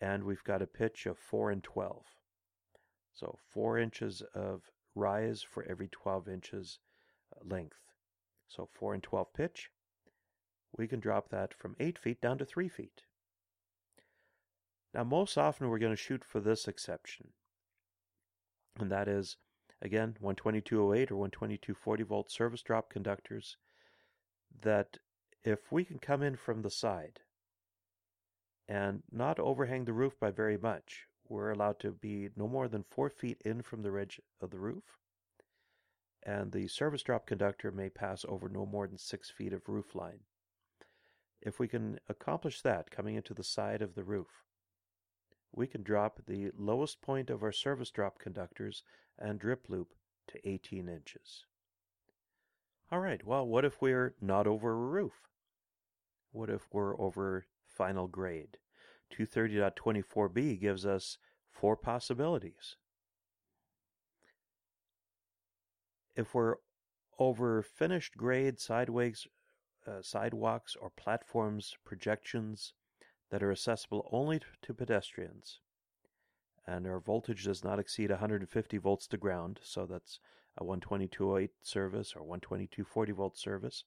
and 0.00 0.24
we've 0.24 0.44
got 0.44 0.62
a 0.62 0.66
pitch 0.66 1.06
of 1.06 1.18
4 1.18 1.50
and 1.50 1.62
12. 1.62 2.04
So 3.12 3.38
4 3.48 3.78
inches 3.78 4.22
of 4.34 4.70
rise 4.94 5.42
for 5.42 5.64
every 5.64 5.88
12 5.88 6.28
inches 6.28 6.78
uh, 7.34 7.40
length. 7.44 7.78
So 8.48 8.66
4 8.66 8.94
and 8.94 9.02
12 9.02 9.32
pitch. 9.34 9.70
We 10.76 10.88
can 10.88 11.00
drop 11.00 11.28
that 11.30 11.54
from 11.54 11.76
8 11.78 11.98
feet 11.98 12.20
down 12.20 12.38
to 12.38 12.44
3 12.44 12.68
feet. 12.68 13.02
Now 14.94 15.04
most 15.04 15.38
often 15.38 15.68
we're 15.68 15.78
going 15.78 15.92
to 15.92 15.96
shoot 15.96 16.24
for 16.24 16.40
this 16.40 16.66
exception. 16.66 17.28
And 18.78 18.90
that 18.90 19.08
is 19.08 19.36
again 19.82 20.14
12208 20.20 21.10
or 21.10 21.28
12240 21.28 22.02
volt 22.02 22.30
service 22.30 22.62
drop 22.62 22.90
conductors 22.90 23.56
that 24.62 24.98
if 25.44 25.72
we 25.72 25.84
can 25.84 25.98
come 25.98 26.22
in 26.22 26.36
from 26.36 26.62
the 26.62 26.70
side 26.70 27.20
and 28.68 29.02
not 29.10 29.38
overhang 29.38 29.84
the 29.84 29.92
roof 29.92 30.18
by 30.20 30.30
very 30.30 30.56
much, 30.56 31.06
we're 31.28 31.50
allowed 31.50 31.78
to 31.80 31.92
be 31.92 32.28
no 32.36 32.46
more 32.46 32.68
than 32.68 32.84
four 32.90 33.08
feet 33.08 33.40
in 33.44 33.62
from 33.62 33.82
the 33.82 33.90
ridge 33.90 34.20
of 34.40 34.50
the 34.50 34.58
roof, 34.58 34.98
and 36.24 36.52
the 36.52 36.68
service 36.68 37.02
drop 37.02 37.26
conductor 37.26 37.70
may 37.70 37.88
pass 37.88 38.24
over 38.28 38.48
no 38.48 38.66
more 38.66 38.86
than 38.86 38.98
six 38.98 39.30
feet 39.30 39.52
of 39.52 39.68
roof 39.68 39.94
line. 39.94 40.20
If 41.40 41.58
we 41.58 41.68
can 41.68 41.98
accomplish 42.08 42.60
that 42.62 42.90
coming 42.90 43.14
into 43.14 43.32
the 43.32 43.44
side 43.44 43.80
of 43.80 43.94
the 43.94 44.04
roof, 44.04 44.44
we 45.52 45.66
can 45.66 45.82
drop 45.82 46.20
the 46.26 46.50
lowest 46.56 47.00
point 47.00 47.30
of 47.30 47.42
our 47.42 47.52
service 47.52 47.90
drop 47.90 48.18
conductors 48.18 48.82
and 49.18 49.38
drip 49.38 49.66
loop 49.68 49.94
to 50.28 50.48
18 50.48 50.88
inches. 50.88 51.44
All 52.92 53.00
right, 53.00 53.24
well, 53.24 53.46
what 53.46 53.64
if 53.64 53.80
we're 53.80 54.14
not 54.20 54.46
over 54.46 54.72
a 54.72 54.74
roof? 54.74 55.28
What 56.32 56.50
if 56.50 56.68
we're 56.72 57.00
over 57.00 57.46
final 57.66 58.08
grade? 58.08 58.58
230.24b 59.16 60.60
gives 60.60 60.86
us 60.86 61.18
four 61.50 61.76
possibilities. 61.76 62.76
If 66.16 66.34
we're 66.34 66.56
over 67.18 67.62
finished 67.62 68.16
grade 68.16 68.60
sideways, 68.60 69.26
uh, 69.86 70.02
sidewalks 70.02 70.76
or 70.80 70.90
platforms 70.90 71.74
projections 71.84 72.72
that 73.30 73.42
are 73.42 73.52
accessible 73.52 74.08
only 74.12 74.40
to 74.62 74.74
pedestrians, 74.74 75.60
and 76.66 76.86
our 76.86 77.00
voltage 77.00 77.44
does 77.44 77.64
not 77.64 77.78
exceed 77.78 78.10
150 78.10 78.78
volts 78.78 79.06
to 79.06 79.16
ground, 79.16 79.60
so 79.62 79.86
that's 79.86 80.20
a 80.56 80.64
122.8 80.64 81.50
service 81.62 82.14
or 82.16 82.22
122.40 82.22 83.12
volt 83.14 83.38
service. 83.38 83.84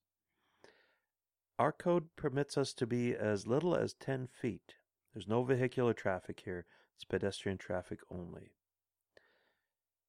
Our 1.60 1.72
code 1.72 2.16
permits 2.16 2.58
us 2.58 2.74
to 2.74 2.88
be 2.88 3.16
as 3.16 3.48
little 3.48 3.76
as 3.76 3.94
10 3.94 4.28
feet. 4.28 4.76
There's 5.14 5.28
no 5.28 5.44
vehicular 5.44 5.94
traffic 5.94 6.42
here, 6.46 6.66
it's 6.96 7.06
pedestrian 7.06 7.58
traffic 7.58 8.00
only. 8.10 8.54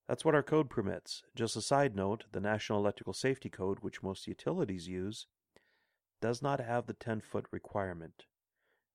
That's 0.08 0.24
what 0.24 0.34
our 0.34 0.42
code 0.42 0.68
permits. 0.68 1.22
Just 1.34 1.56
a 1.56 1.62
side 1.62 1.96
note, 1.96 2.24
the 2.32 2.40
National 2.40 2.78
Electrical 2.78 3.14
Safety 3.14 3.48
Code, 3.48 3.78
which 3.80 4.02
most 4.02 4.26
utilities 4.26 4.86
use, 4.86 5.26
does 6.20 6.42
not 6.42 6.60
have 6.60 6.86
the 6.86 6.92
10 6.92 7.20
foot 7.20 7.46
requirement. 7.50 8.24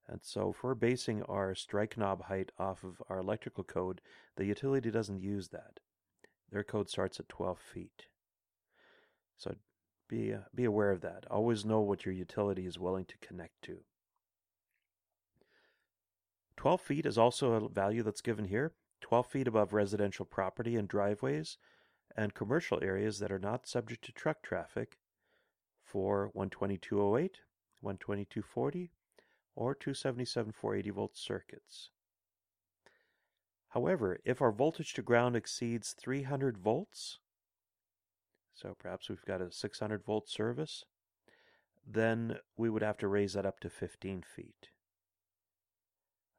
And 0.09 0.21
so 0.23 0.49
if 0.49 0.63
we're 0.63 0.73
basing 0.73 1.21
our 1.23 1.53
strike 1.53 1.95
knob 1.95 2.23
height 2.23 2.51
off 2.57 2.83
of 2.83 3.01
our 3.09 3.19
electrical 3.19 3.63
code, 3.63 4.01
the 4.37 4.45
utility 4.45 4.89
doesn't 4.89 5.21
use 5.21 5.49
that. 5.49 5.79
Their 6.51 6.63
code 6.63 6.89
starts 6.89 7.19
at 7.19 7.29
12 7.29 7.59
feet. 7.59 8.07
So 9.37 9.55
be, 10.07 10.33
uh, 10.33 10.39
be 10.55 10.65
aware 10.65 10.89
of 10.89 11.01
that. 11.01 11.25
Always 11.29 11.63
know 11.63 11.81
what 11.81 12.05
your 12.05 12.13
utility 12.13 12.65
is 12.65 12.79
willing 12.79 13.05
to 13.05 13.17
connect 13.19 13.61
to. 13.63 13.81
12 16.57 16.81
feet 16.81 17.05
is 17.05 17.17
also 17.17 17.53
a 17.53 17.69
value 17.69 18.01
that's 18.01 18.21
given 18.21 18.45
here. 18.45 18.73
12 19.01 19.27
feet 19.27 19.47
above 19.47 19.73
residential 19.73 20.25
property 20.25 20.75
and 20.75 20.87
driveways 20.87 21.57
and 22.17 22.33
commercial 22.33 22.79
areas 22.81 23.19
that 23.19 23.31
are 23.31 23.39
not 23.39 23.67
subject 23.67 24.03
to 24.05 24.11
truck 24.11 24.41
traffic 24.41 24.97
for 25.83 26.31
12208, 26.33 27.39
12240, 27.81 28.91
or 29.59 29.75
277 29.75 30.53
480 30.53 30.89
volt 30.89 31.17
circuits. 31.17 31.89
However, 33.69 34.19
if 34.23 34.41
our 34.41 34.53
voltage 34.53 34.93
to 34.93 35.01
ground 35.01 35.35
exceeds 35.35 35.93
300 35.99 36.57
volts, 36.57 37.19
so 38.53 38.73
perhaps 38.79 39.09
we've 39.09 39.25
got 39.25 39.41
a 39.41 39.51
600 39.51 40.03
volt 40.03 40.29
service, 40.29 40.85
then 41.85 42.37
we 42.55 42.69
would 42.69 42.81
have 42.81 42.97
to 42.99 43.09
raise 43.09 43.33
that 43.33 43.45
up 43.45 43.59
to 43.59 43.69
15 43.69 44.23
feet. 44.23 44.69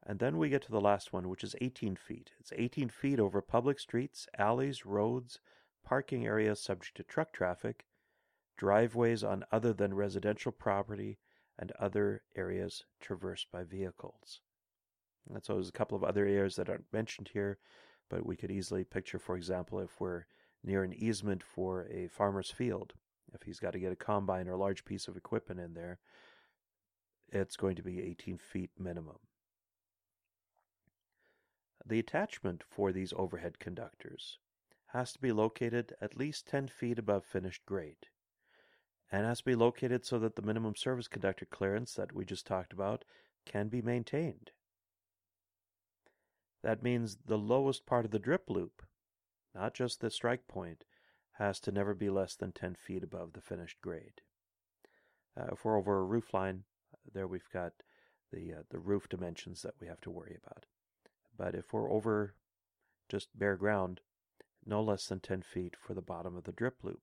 And 0.03 0.17
then 0.17 0.39
we 0.39 0.49
get 0.49 0.63
to 0.63 0.71
the 0.71 0.81
last 0.81 1.13
one, 1.13 1.29
which 1.29 1.43
is 1.43 1.55
18 1.61 1.95
feet. 1.97 2.31
It's 2.39 2.51
18 2.55 2.89
feet 2.89 3.19
over 3.19 3.39
public 3.39 3.79
streets, 3.79 4.27
alleys, 4.39 4.83
roads, 4.83 5.39
parking 5.85 6.25
areas 6.25 6.59
subject 6.59 6.97
to 6.97 7.03
truck 7.03 7.33
traffic, 7.33 7.85
driveways 8.57 9.23
on 9.23 9.45
other 9.51 9.73
than 9.73 9.93
residential 9.93 10.51
property, 10.51 11.19
and 11.61 11.71
other 11.79 12.23
areas 12.35 12.83
traversed 12.99 13.47
by 13.51 13.63
vehicles. 13.63 14.41
And 15.31 15.45
so 15.45 15.53
there's 15.53 15.69
a 15.69 15.73
couple 15.73 15.95
of 15.95 16.03
other 16.03 16.25
areas 16.25 16.55
that 16.55 16.67
aren't 16.67 16.91
mentioned 16.91 17.29
here, 17.31 17.59
but 18.09 18.25
we 18.25 18.35
could 18.35 18.49
easily 18.49 18.83
picture, 18.83 19.19
for 19.19 19.37
example, 19.37 19.79
if 19.79 20.01
we're 20.01 20.25
near 20.63 20.83
an 20.83 20.93
easement 20.93 21.43
for 21.43 21.87
a 21.91 22.07
farmer's 22.07 22.49
field, 22.49 22.93
if 23.33 23.43
he's 23.43 23.59
got 23.59 23.73
to 23.73 23.79
get 23.79 23.91
a 23.91 23.95
combine 23.95 24.47
or 24.47 24.53
a 24.53 24.57
large 24.57 24.83
piece 24.83 25.07
of 25.07 25.15
equipment 25.15 25.59
in 25.59 25.75
there, 25.75 25.99
it's 27.29 27.55
going 27.55 27.75
to 27.75 27.83
be 27.83 28.01
18 28.01 28.37
feet 28.37 28.71
minimum. 28.79 29.19
The 31.85 31.99
attachment 31.99 32.63
for 32.67 32.91
these 32.91 33.13
overhead 33.15 33.59
conductors 33.59 34.39
has 34.87 35.13
to 35.13 35.19
be 35.19 35.31
located 35.31 35.93
at 36.01 36.17
least 36.17 36.47
10 36.47 36.67
feet 36.67 36.99
above 36.99 37.23
finished 37.23 37.65
grade 37.65 38.07
and 39.11 39.25
has 39.25 39.39
to 39.39 39.45
be 39.45 39.55
located 39.55 40.05
so 40.05 40.17
that 40.19 40.35
the 40.35 40.41
minimum 40.41 40.75
service 40.75 41.07
conductor 41.07 41.45
clearance 41.45 41.93
that 41.93 42.13
we 42.13 42.23
just 42.23 42.47
talked 42.47 42.71
about 42.71 43.03
can 43.45 43.67
be 43.67 43.81
maintained. 43.81 44.51
That 46.63 46.83
means 46.83 47.17
the 47.25 47.37
lowest 47.37 47.85
part 47.85 48.05
of 48.05 48.11
the 48.11 48.19
drip 48.19 48.49
loop, 48.49 48.83
not 49.53 49.73
just 49.73 49.99
the 49.99 50.11
strike 50.11 50.47
point, 50.47 50.85
has 51.33 51.59
to 51.61 51.71
never 51.71 51.93
be 51.93 52.09
less 52.09 52.35
than 52.35 52.51
10 52.51 52.75
feet 52.75 53.03
above 53.03 53.33
the 53.33 53.41
finished 53.41 53.81
grade. 53.81 54.21
Uh, 55.37 55.47
if 55.53 55.65
we're 55.65 55.77
over 55.77 55.99
a 55.99 56.03
roof 56.03 56.33
line, 56.33 56.63
there 57.13 57.27
we've 57.27 57.49
got 57.51 57.73
the, 58.31 58.53
uh, 58.53 58.61
the 58.69 58.79
roof 58.79 59.09
dimensions 59.09 59.61
that 59.63 59.73
we 59.81 59.87
have 59.87 60.01
to 60.01 60.11
worry 60.11 60.37
about. 60.41 60.65
But 61.37 61.55
if 61.55 61.73
we're 61.73 61.91
over 61.91 62.35
just 63.09 63.37
bare 63.37 63.55
ground, 63.55 64.01
no 64.65 64.81
less 64.81 65.07
than 65.07 65.19
10 65.19 65.41
feet 65.41 65.75
for 65.79 65.93
the 65.93 66.01
bottom 66.01 66.37
of 66.37 66.43
the 66.43 66.51
drip 66.51 66.83
loop. 66.83 67.01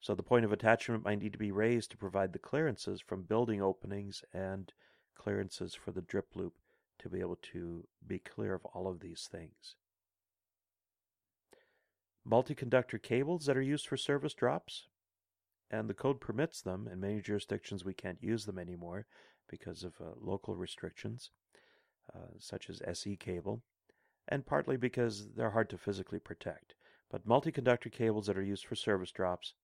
So 0.00 0.14
the 0.14 0.22
point 0.22 0.44
of 0.44 0.52
attachment 0.52 1.04
might 1.04 1.20
need 1.20 1.32
to 1.32 1.38
be 1.38 1.50
raised 1.50 1.90
to 1.90 1.96
provide 1.96 2.32
the 2.32 2.38
clearances 2.38 3.00
from 3.00 3.22
building 3.22 3.60
openings 3.62 4.22
and 4.32 4.72
clearances 5.14 5.74
for 5.74 5.90
the 5.90 6.02
drip 6.02 6.36
loop 6.36 6.54
to 6.98 7.08
be 7.08 7.20
able 7.20 7.38
to 7.52 7.86
be 8.06 8.18
clear 8.18 8.54
of 8.54 8.64
all 8.66 8.86
of 8.88 9.00
these 9.00 9.28
things. 9.30 9.76
Multi-conductor 12.24 12.98
cables 12.98 13.46
that 13.46 13.56
are 13.56 13.62
used 13.62 13.86
for 13.86 13.96
service 13.96 14.34
drops, 14.34 14.88
and 15.70 15.88
the 15.88 15.94
code 15.94 16.20
permits 16.20 16.60
them. 16.60 16.88
In 16.90 17.00
many 17.00 17.20
jurisdictions, 17.20 17.84
we 17.84 17.94
can't 17.94 18.22
use 18.22 18.46
them 18.46 18.58
anymore 18.58 19.06
because 19.48 19.84
of 19.84 19.94
uh, 20.00 20.10
local 20.20 20.56
restrictions, 20.56 21.30
uh, 22.14 22.34
such 22.38 22.68
as 22.68 22.82
SE 22.84 23.16
cable, 23.16 23.62
and 24.28 24.46
partly 24.46 24.76
because 24.76 25.28
they're 25.36 25.50
hard 25.50 25.70
to 25.70 25.78
physically 25.78 26.18
protect. 26.18 26.74
But 27.10 27.26
multi-conductor 27.26 27.90
cables 27.90 28.26
that 28.26 28.36
are 28.36 28.42
used 28.42 28.66
for 28.66 28.74
service 28.74 29.12
drops 29.12 29.54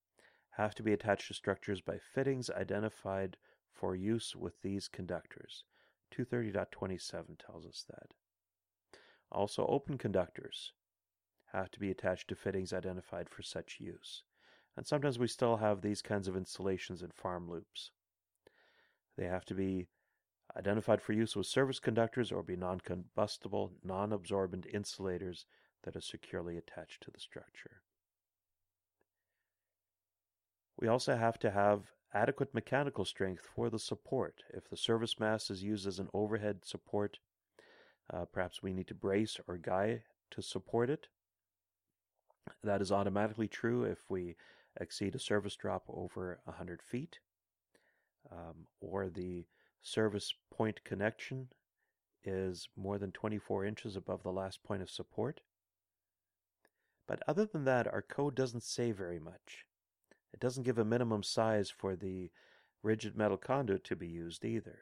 have 0.52 0.74
to 0.74 0.82
be 0.82 0.92
attached 0.92 1.28
to 1.28 1.34
structures 1.34 1.80
by 1.80 1.98
fittings 1.98 2.50
identified 2.50 3.36
for 3.72 3.94
use 3.94 4.36
with 4.36 4.60
these 4.62 4.88
conductors. 4.88 5.64
230.27 6.14 7.38
tells 7.44 7.66
us 7.66 7.84
that. 7.88 8.12
Also, 9.30 9.66
open 9.66 9.96
conductors 9.96 10.72
have 11.52 11.70
to 11.70 11.80
be 11.80 11.90
attached 11.90 12.28
to 12.28 12.34
fittings 12.34 12.72
identified 12.72 13.28
for 13.28 13.42
such 13.42 13.78
use. 13.80 14.22
And 14.76 14.86
sometimes 14.86 15.18
we 15.18 15.26
still 15.26 15.56
have 15.56 15.80
these 15.80 16.02
kinds 16.02 16.28
of 16.28 16.36
installations 16.36 17.02
in 17.02 17.10
farm 17.10 17.50
loops. 17.50 17.90
They 19.16 19.26
have 19.26 19.44
to 19.46 19.54
be 19.54 19.86
identified 20.56 21.00
for 21.00 21.12
use 21.12 21.36
with 21.36 21.46
service 21.46 21.78
conductors 21.78 22.32
or 22.32 22.42
be 22.42 22.56
non-combustible, 22.56 23.72
non-absorbent 23.82 24.66
insulators 24.66 25.46
that 25.82 25.96
are 25.96 26.00
securely 26.00 26.56
attached 26.56 27.02
to 27.02 27.10
the 27.10 27.20
structure. 27.20 27.81
We 30.82 30.88
also 30.88 31.14
have 31.14 31.38
to 31.38 31.52
have 31.52 31.92
adequate 32.12 32.52
mechanical 32.52 33.04
strength 33.04 33.46
for 33.54 33.70
the 33.70 33.78
support. 33.78 34.42
If 34.52 34.68
the 34.68 34.76
service 34.76 35.20
mast 35.20 35.48
is 35.48 35.62
used 35.62 35.86
as 35.86 36.00
an 36.00 36.08
overhead 36.12 36.64
support, 36.64 37.20
uh, 38.12 38.24
perhaps 38.24 38.64
we 38.64 38.72
need 38.72 38.88
to 38.88 38.94
brace 38.94 39.38
or 39.46 39.58
guy 39.58 40.02
to 40.32 40.42
support 40.42 40.90
it. 40.90 41.06
That 42.64 42.82
is 42.82 42.90
automatically 42.90 43.46
true 43.46 43.84
if 43.84 44.10
we 44.10 44.34
exceed 44.80 45.14
a 45.14 45.20
service 45.20 45.54
drop 45.54 45.84
over 45.86 46.40
100 46.46 46.82
feet, 46.82 47.20
um, 48.32 48.66
or 48.80 49.08
the 49.08 49.46
service 49.82 50.34
point 50.50 50.82
connection 50.82 51.46
is 52.24 52.68
more 52.76 52.98
than 52.98 53.12
24 53.12 53.64
inches 53.64 53.94
above 53.94 54.24
the 54.24 54.32
last 54.32 54.64
point 54.64 54.82
of 54.82 54.90
support. 54.90 55.42
But 57.06 57.22
other 57.28 57.44
than 57.44 57.66
that, 57.66 57.86
our 57.86 58.02
code 58.02 58.34
doesn't 58.34 58.64
say 58.64 58.90
very 58.90 59.20
much. 59.20 59.64
It 60.32 60.40
doesn't 60.40 60.64
give 60.64 60.78
a 60.78 60.84
minimum 60.84 61.22
size 61.22 61.70
for 61.70 61.94
the 61.94 62.30
rigid 62.82 63.16
metal 63.16 63.36
conduit 63.36 63.84
to 63.84 63.96
be 63.96 64.08
used 64.08 64.44
either, 64.44 64.80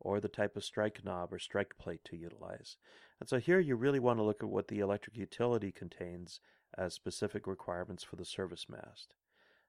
or 0.00 0.20
the 0.20 0.28
type 0.28 0.56
of 0.56 0.64
strike 0.64 1.04
knob 1.04 1.32
or 1.32 1.38
strike 1.38 1.78
plate 1.78 2.04
to 2.04 2.16
utilize. 2.16 2.76
And 3.20 3.28
so 3.28 3.38
here 3.38 3.60
you 3.60 3.76
really 3.76 4.00
want 4.00 4.18
to 4.18 4.22
look 4.22 4.42
at 4.42 4.48
what 4.48 4.68
the 4.68 4.80
electric 4.80 5.16
utility 5.16 5.72
contains 5.72 6.40
as 6.76 6.94
specific 6.94 7.46
requirements 7.46 8.04
for 8.04 8.16
the 8.16 8.24
service 8.24 8.66
mast. 8.68 9.14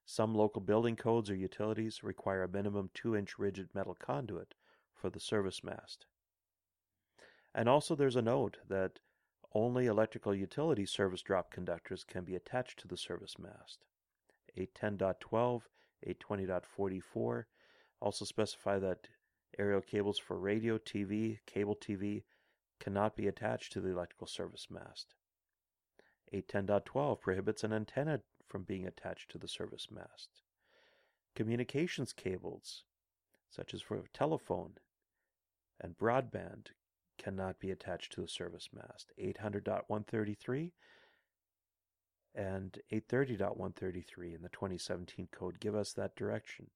Some 0.06 0.34
local 0.34 0.62
building 0.62 0.96
codes 0.96 1.30
or 1.30 1.36
utilities 1.36 2.04
require 2.04 2.44
a 2.44 2.48
minimum 2.48 2.90
2 2.94 3.16
inch 3.16 3.38
rigid 3.38 3.70
metal 3.74 3.96
conduit 3.96 4.56
for 4.94 5.10
the 5.10 5.20
service 5.20 5.64
mast. 5.64 6.06
And 7.54 7.70
also 7.70 7.96
there's 7.96 8.16
a 8.16 8.22
note 8.22 8.58
that 8.68 9.00
only 9.54 9.86
electrical 9.86 10.36
utility 10.36 10.86
service 10.86 11.22
drop 11.22 11.52
conductors 11.52 12.04
can 12.04 12.24
be 12.24 12.36
attached 12.36 12.80
to 12.80 12.88
the 12.88 12.98
service 12.98 13.38
mast. 13.40 13.86
810.12, 14.58 15.62
820.44 16.08 17.44
also 18.00 18.26
specify 18.26 18.80
that 18.80 19.08
aerial 19.58 19.82
cables 19.82 20.20
for 20.20 20.38
radio, 20.38 20.78
TV, 20.78 21.40
cable 21.46 21.76
TV 21.76 22.24
cannot 22.80 23.16
be 23.16 23.28
attached 23.28 23.72
to 23.74 23.82
the 23.82 23.90
electrical 23.90 24.28
service 24.28 24.68
mast. 24.70 25.16
810.12 26.34 27.20
prohibits 27.22 27.64
an 27.64 27.74
antenna 27.74 28.22
from 28.48 28.64
being 28.64 28.86
attached 28.86 29.32
to 29.32 29.38
the 29.38 29.48
service 29.48 29.88
mast. 29.92 30.42
Communications 31.36 32.14
cables, 32.14 32.84
such 33.50 33.74
as 33.74 33.82
for 33.82 34.04
telephone 34.14 34.74
and 35.80 35.98
broadband, 35.98 36.68
cannot 37.18 37.60
be 37.60 37.72
attached 37.72 38.12
to 38.14 38.22
the 38.22 38.28
service 38.28 38.70
mast. 38.74 39.12
800.133 39.20 40.72
and 42.38 42.80
830.133 42.92 44.36
in 44.36 44.42
the 44.44 44.50
2017 44.50 45.28
code 45.32 45.60
give 45.60 45.76
us 45.76 45.92
that 45.94 46.16
direction. 46.16 46.68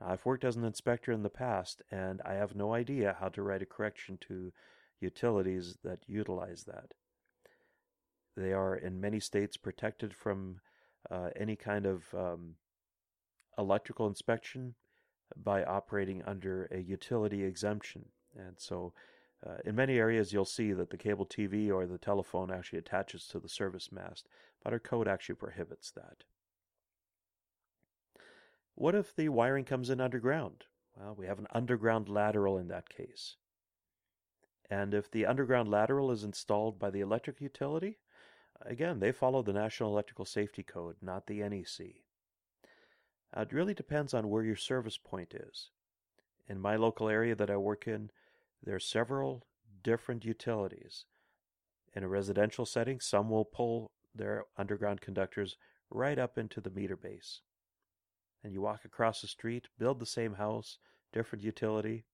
Now, 0.00 0.08
I've 0.10 0.26
worked 0.26 0.44
as 0.44 0.56
an 0.56 0.64
inspector 0.64 1.10
in 1.10 1.22
the 1.22 1.30
past, 1.30 1.82
and 1.90 2.20
I 2.24 2.34
have 2.34 2.54
no 2.54 2.74
idea 2.74 3.16
how 3.18 3.28
to 3.30 3.42
write 3.42 3.62
a 3.62 3.66
correction 3.66 4.18
to 4.28 4.52
utilities 5.00 5.78
that 5.82 6.00
utilize 6.06 6.64
that. 6.64 6.92
They 8.36 8.52
are 8.52 8.76
in 8.76 9.00
many 9.00 9.18
states 9.18 9.56
protected 9.56 10.14
from 10.14 10.60
uh, 11.10 11.30
any 11.34 11.56
kind 11.56 11.86
of 11.86 12.04
um, 12.14 12.54
electrical 13.58 14.06
inspection 14.06 14.74
by 15.36 15.64
operating 15.64 16.22
under 16.26 16.68
a 16.70 16.78
utility 16.78 17.44
exemption. 17.44 18.06
And 18.36 18.54
so 18.58 18.92
uh, 19.46 19.56
in 19.64 19.74
many 19.74 19.98
areas, 19.98 20.32
you'll 20.32 20.44
see 20.44 20.72
that 20.72 20.90
the 20.90 20.98
cable 20.98 21.26
TV 21.26 21.70
or 21.70 21.86
the 21.86 21.98
telephone 21.98 22.50
actually 22.50 22.78
attaches 22.78 23.26
to 23.28 23.38
the 23.38 23.48
service 23.48 23.90
mast, 23.90 24.28
but 24.62 24.72
our 24.72 24.78
code 24.78 25.08
actually 25.08 25.34
prohibits 25.36 25.90
that. 25.92 26.24
What 28.74 28.94
if 28.94 29.14
the 29.14 29.28
wiring 29.28 29.64
comes 29.64 29.90
in 29.90 30.00
underground? 30.00 30.64
Well, 30.96 31.14
we 31.16 31.26
have 31.26 31.38
an 31.38 31.46
underground 31.52 32.08
lateral 32.08 32.58
in 32.58 32.68
that 32.68 32.88
case. 32.88 33.36
And 34.70 34.94
if 34.94 35.10
the 35.10 35.26
underground 35.26 35.68
lateral 35.68 36.10
is 36.10 36.24
installed 36.24 36.78
by 36.78 36.90
the 36.90 37.00
electric 37.00 37.40
utility, 37.40 37.98
again, 38.64 39.00
they 39.00 39.12
follow 39.12 39.42
the 39.42 39.52
National 39.52 39.90
Electrical 39.90 40.24
Safety 40.24 40.62
Code, 40.62 40.96
not 41.02 41.26
the 41.26 41.40
NEC. 41.40 42.02
Uh, 43.36 43.42
it 43.42 43.52
really 43.52 43.74
depends 43.74 44.14
on 44.14 44.28
where 44.28 44.44
your 44.44 44.56
service 44.56 44.98
point 44.98 45.34
is. 45.34 45.70
In 46.48 46.60
my 46.60 46.76
local 46.76 47.08
area 47.08 47.34
that 47.34 47.50
I 47.50 47.56
work 47.56 47.86
in, 47.86 48.10
there 48.62 48.74
are 48.74 48.80
several 48.80 49.46
different 49.82 50.24
utilities. 50.24 51.04
In 51.94 52.04
a 52.04 52.08
residential 52.08 52.66
setting, 52.66 53.00
some 53.00 53.30
will 53.30 53.44
pull 53.44 53.90
their 54.14 54.44
underground 54.56 55.00
conductors 55.00 55.56
right 55.90 56.18
up 56.18 56.38
into 56.38 56.60
the 56.60 56.70
meter 56.70 56.96
base. 56.96 57.40
and 58.42 58.54
you 58.54 58.62
walk 58.62 58.86
across 58.86 59.20
the 59.20 59.28
street, 59.28 59.68
build 59.78 60.00
the 60.00 60.06
same 60.06 60.34
house, 60.34 60.78
different 61.12 61.44
utility, 61.44 62.06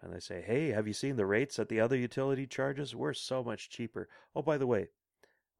and 0.00 0.12
they 0.14 0.20
say, 0.20 0.40
Hey, 0.40 0.68
have 0.68 0.86
you 0.86 0.92
seen 0.92 1.16
the 1.16 1.26
rates 1.26 1.58
at 1.58 1.68
the 1.68 1.80
other 1.80 1.96
utility 1.96 2.46
charges? 2.46 2.94
We're 2.94 3.12
so 3.12 3.42
much 3.42 3.70
cheaper. 3.70 4.08
Oh, 4.34 4.42
by 4.42 4.58
the 4.58 4.66
way, 4.66 4.88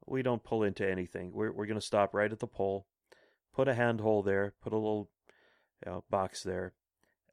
we 0.07 0.22
don't 0.22 0.44
pull 0.44 0.62
into 0.62 0.88
anything. 0.88 1.33
We're, 1.33 1.53
we're 1.53 1.66
going 1.66 1.81
to 1.81 1.87
stop 1.87 2.14
right 2.14 2.31
at 2.31 2.38
the 2.38 2.46
pole, 2.46 2.87
put 3.55 3.66
a 3.66 3.75
handhole 3.75 4.25
there, 4.25 4.55
put 4.62 4.72
a 4.72 4.77
little 4.77 5.11
you 5.85 5.90
know, 5.90 6.05
box 6.11 6.42
there, 6.42 6.75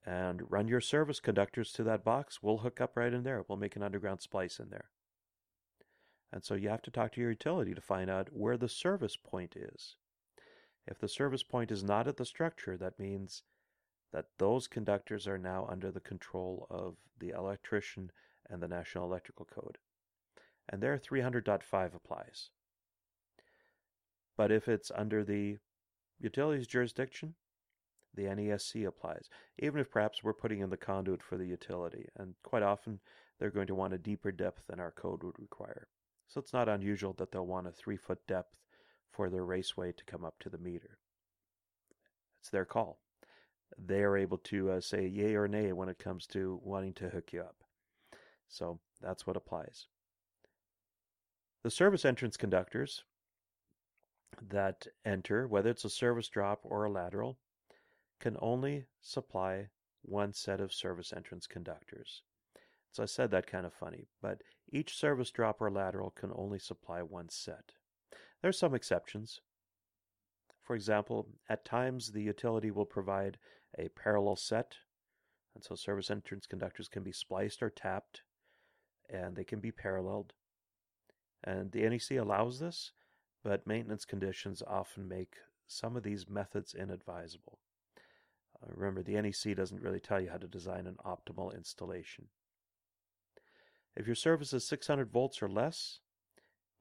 and 0.05 0.41
run 0.49 0.67
your 0.67 0.81
service 0.81 1.19
conductors 1.19 1.71
to 1.73 1.83
that 1.83 2.03
box. 2.03 2.39
We'll 2.41 2.59
hook 2.59 2.81
up 2.81 2.95
right 2.95 3.13
in 3.13 3.23
there. 3.23 3.43
We'll 3.47 3.59
make 3.59 3.75
an 3.75 3.83
underground 3.83 4.21
splice 4.21 4.59
in 4.59 4.69
there. 4.69 4.89
And 6.33 6.43
so 6.43 6.55
you 6.55 6.69
have 6.69 6.81
to 6.81 6.91
talk 6.91 7.11
to 7.13 7.21
your 7.21 7.29
utility 7.29 7.75
to 7.75 7.81
find 7.81 8.09
out 8.09 8.29
where 8.33 8.57
the 8.57 8.67
service 8.67 9.15
point 9.15 9.55
is. 9.55 9.97
If 10.87 10.97
the 10.97 11.07
service 11.07 11.43
point 11.43 11.71
is 11.71 11.83
not 11.83 12.07
at 12.07 12.17
the 12.17 12.25
structure, 12.25 12.75
that 12.75 12.97
means 12.99 13.43
that 14.11 14.25
those 14.39 14.67
conductors 14.67 15.27
are 15.27 15.37
now 15.37 15.67
under 15.71 15.91
the 15.91 15.99
control 15.99 16.65
of 16.71 16.95
the 17.19 17.29
electrician 17.29 18.11
and 18.49 18.63
the 18.63 18.67
National 18.67 19.05
Electrical 19.05 19.45
Code. 19.45 19.77
And 20.67 20.81
there 20.81 20.97
300.5 20.97 21.95
applies. 21.95 22.49
But 24.35 24.51
if 24.51 24.67
it's 24.67 24.91
under 24.95 25.23
the 25.23 25.59
utilities 26.19 26.65
jurisdiction, 26.65 27.35
the 28.15 28.23
NESC 28.23 28.87
applies, 28.87 29.29
even 29.59 29.79
if 29.79 29.91
perhaps 29.91 30.23
we're 30.23 30.33
putting 30.33 30.61
in 30.61 30.71
the 30.71 30.77
conduit 30.77 31.21
for 31.21 31.37
the 31.37 31.45
utility. 31.45 32.09
And 32.17 32.33
quite 32.43 32.63
often, 32.63 33.01
they're 33.39 33.51
going 33.51 33.67
to 33.67 33.75
want 33.75 33.93
a 33.93 33.99
deeper 33.99 34.31
depth 34.31 34.63
than 34.67 34.79
our 34.79 34.91
code 34.91 35.23
would 35.23 35.37
require. 35.37 35.87
So 36.33 36.39
it's 36.39 36.53
not 36.53 36.69
unusual 36.69 37.13
that 37.13 37.31
they'll 37.31 37.45
want 37.45 37.67
a 37.67 37.71
three 37.71 37.97
foot 37.97 38.25
depth 38.27 38.55
for 39.11 39.29
their 39.29 39.45
raceway 39.45 39.91
to 39.91 40.05
come 40.05 40.25
up 40.25 40.39
to 40.39 40.49
the 40.49 40.57
meter. 40.57 40.97
It's 42.39 42.49
their 42.49 42.65
call 42.65 42.99
they 43.77 44.01
are 44.01 44.17
able 44.17 44.37
to 44.37 44.71
uh, 44.71 44.81
say 44.81 45.07
yay 45.07 45.35
or 45.35 45.47
nay 45.47 45.71
when 45.73 45.89
it 45.89 45.99
comes 45.99 46.27
to 46.27 46.59
wanting 46.63 46.93
to 46.93 47.09
hook 47.09 47.33
you 47.33 47.41
up. 47.41 47.55
So 48.47 48.79
that's 49.01 49.25
what 49.25 49.37
applies. 49.37 49.87
The 51.63 51.71
service 51.71 52.05
entrance 52.05 52.37
conductors 52.37 53.03
that 54.49 54.87
enter, 55.05 55.47
whether 55.47 55.69
it's 55.69 55.85
a 55.85 55.89
service 55.89 56.27
drop 56.27 56.59
or 56.63 56.83
a 56.83 56.91
lateral, 56.91 57.37
can 58.19 58.37
only 58.41 58.85
supply 59.01 59.69
one 60.01 60.33
set 60.33 60.59
of 60.59 60.73
service 60.73 61.13
entrance 61.15 61.47
conductors. 61.47 62.23
So 62.91 63.03
I 63.03 63.05
said 63.05 63.31
that 63.31 63.47
kind 63.47 63.65
of 63.65 63.73
funny, 63.73 64.07
but 64.21 64.41
each 64.71 64.97
service 64.97 65.31
drop 65.31 65.61
or 65.61 65.69
lateral 65.69 66.11
can 66.11 66.31
only 66.35 66.59
supply 66.59 67.01
one 67.01 67.29
set. 67.29 67.73
There 68.41 68.49
are 68.49 68.53
some 68.53 68.73
exceptions. 68.73 69.41
For 70.61 70.75
example, 70.75 71.27
at 71.49 71.65
times 71.65 72.11
the 72.11 72.21
utility 72.21 72.71
will 72.71 72.85
provide 72.85 73.37
a 73.77 73.89
parallel 73.89 74.35
set. 74.35 74.75
And 75.55 75.63
so 75.63 75.75
service 75.75 76.09
entrance 76.09 76.47
conductors 76.47 76.87
can 76.87 77.03
be 77.03 77.11
spliced 77.11 77.61
or 77.61 77.69
tapped, 77.69 78.21
and 79.09 79.35
they 79.35 79.43
can 79.43 79.59
be 79.59 79.71
paralleled. 79.71 80.33
And 81.43 81.71
the 81.71 81.87
NEC 81.87 82.17
allows 82.17 82.59
this, 82.59 82.91
but 83.43 83.67
maintenance 83.67 84.05
conditions 84.05 84.63
often 84.65 85.07
make 85.07 85.35
some 85.67 85.95
of 85.95 86.03
these 86.03 86.29
methods 86.29 86.73
inadvisable. 86.73 87.59
Uh, 88.61 88.67
remember, 88.73 89.03
the 89.03 89.21
NEC 89.21 89.55
doesn't 89.55 89.81
really 89.81 89.99
tell 89.99 90.19
you 90.19 90.29
how 90.29 90.37
to 90.37 90.47
design 90.47 90.87
an 90.87 90.97
optimal 91.05 91.55
installation. 91.55 92.27
If 93.95 94.07
your 94.07 94.15
service 94.15 94.53
is 94.53 94.65
600 94.65 95.11
volts 95.11 95.41
or 95.41 95.49
less, 95.49 95.99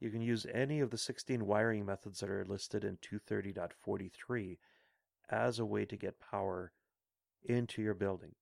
you 0.00 0.10
can 0.10 0.22
use 0.22 0.46
any 0.52 0.80
of 0.80 0.90
the 0.90 0.98
16 0.98 1.46
wiring 1.46 1.86
methods 1.86 2.20
that 2.20 2.30
are 2.30 2.44
listed 2.44 2.84
in 2.84 2.96
230.43 2.98 4.58
as 5.30 5.58
a 5.58 5.64
way 5.64 5.84
to 5.84 5.96
get 5.96 6.20
power 6.20 6.72
into 7.44 7.82
your 7.82 7.94
building. 7.94 8.34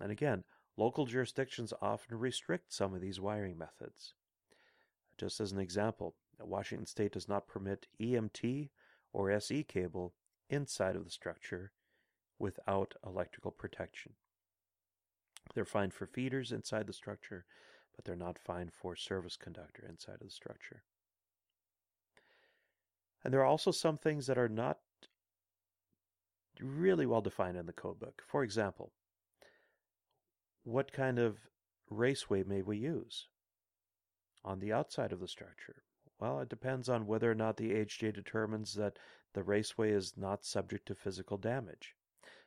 And 0.00 0.10
again, 0.10 0.44
local 0.76 1.06
jurisdictions 1.06 1.72
often 1.82 2.18
restrict 2.18 2.72
some 2.72 2.94
of 2.94 3.00
these 3.00 3.20
wiring 3.20 3.58
methods. 3.58 4.14
Just 5.18 5.40
as 5.40 5.52
an 5.52 5.58
example, 5.58 6.14
Washington 6.38 6.86
State 6.86 7.12
does 7.12 7.28
not 7.28 7.48
permit 7.48 7.86
EMT 8.00 8.70
or 9.12 9.30
SE 9.30 9.64
cable 9.64 10.14
inside 10.48 10.96
of 10.96 11.04
the 11.04 11.10
structure 11.10 11.72
without 12.38 12.94
electrical 13.04 13.50
protection. 13.50 14.12
They're 15.54 15.64
fine 15.64 15.90
for 15.90 16.06
feeders 16.06 16.52
inside 16.52 16.86
the 16.86 16.92
structure, 16.92 17.46
but 17.96 18.04
they're 18.04 18.14
not 18.14 18.38
fine 18.38 18.70
for 18.70 18.94
service 18.94 19.36
conductor 19.36 19.84
inside 19.88 20.20
of 20.20 20.26
the 20.26 20.30
structure. 20.30 20.82
And 23.24 23.32
there 23.32 23.40
are 23.40 23.46
also 23.46 23.72
some 23.72 23.96
things 23.96 24.26
that 24.26 24.38
are 24.38 24.48
not 24.48 24.78
really 26.60 27.06
well 27.06 27.20
defined 27.20 27.56
in 27.56 27.66
the 27.66 27.72
code 27.72 27.98
book. 27.98 28.22
For 28.26 28.44
example, 28.44 28.92
what 30.64 30.92
kind 30.92 31.18
of 31.18 31.38
raceway 31.90 32.44
may 32.44 32.62
we 32.62 32.78
use 32.78 33.26
on 34.44 34.60
the 34.60 34.72
outside 34.72 35.12
of 35.12 35.20
the 35.20 35.28
structure? 35.28 35.82
Well, 36.18 36.40
it 36.40 36.48
depends 36.48 36.88
on 36.88 37.06
whether 37.06 37.30
or 37.30 37.34
not 37.34 37.56
the 37.56 37.72
AHJ 37.72 38.14
determines 38.14 38.74
that 38.74 38.98
the 39.34 39.42
raceway 39.42 39.90
is 39.90 40.14
not 40.16 40.44
subject 40.44 40.86
to 40.86 40.94
physical 40.94 41.36
damage. 41.36 41.94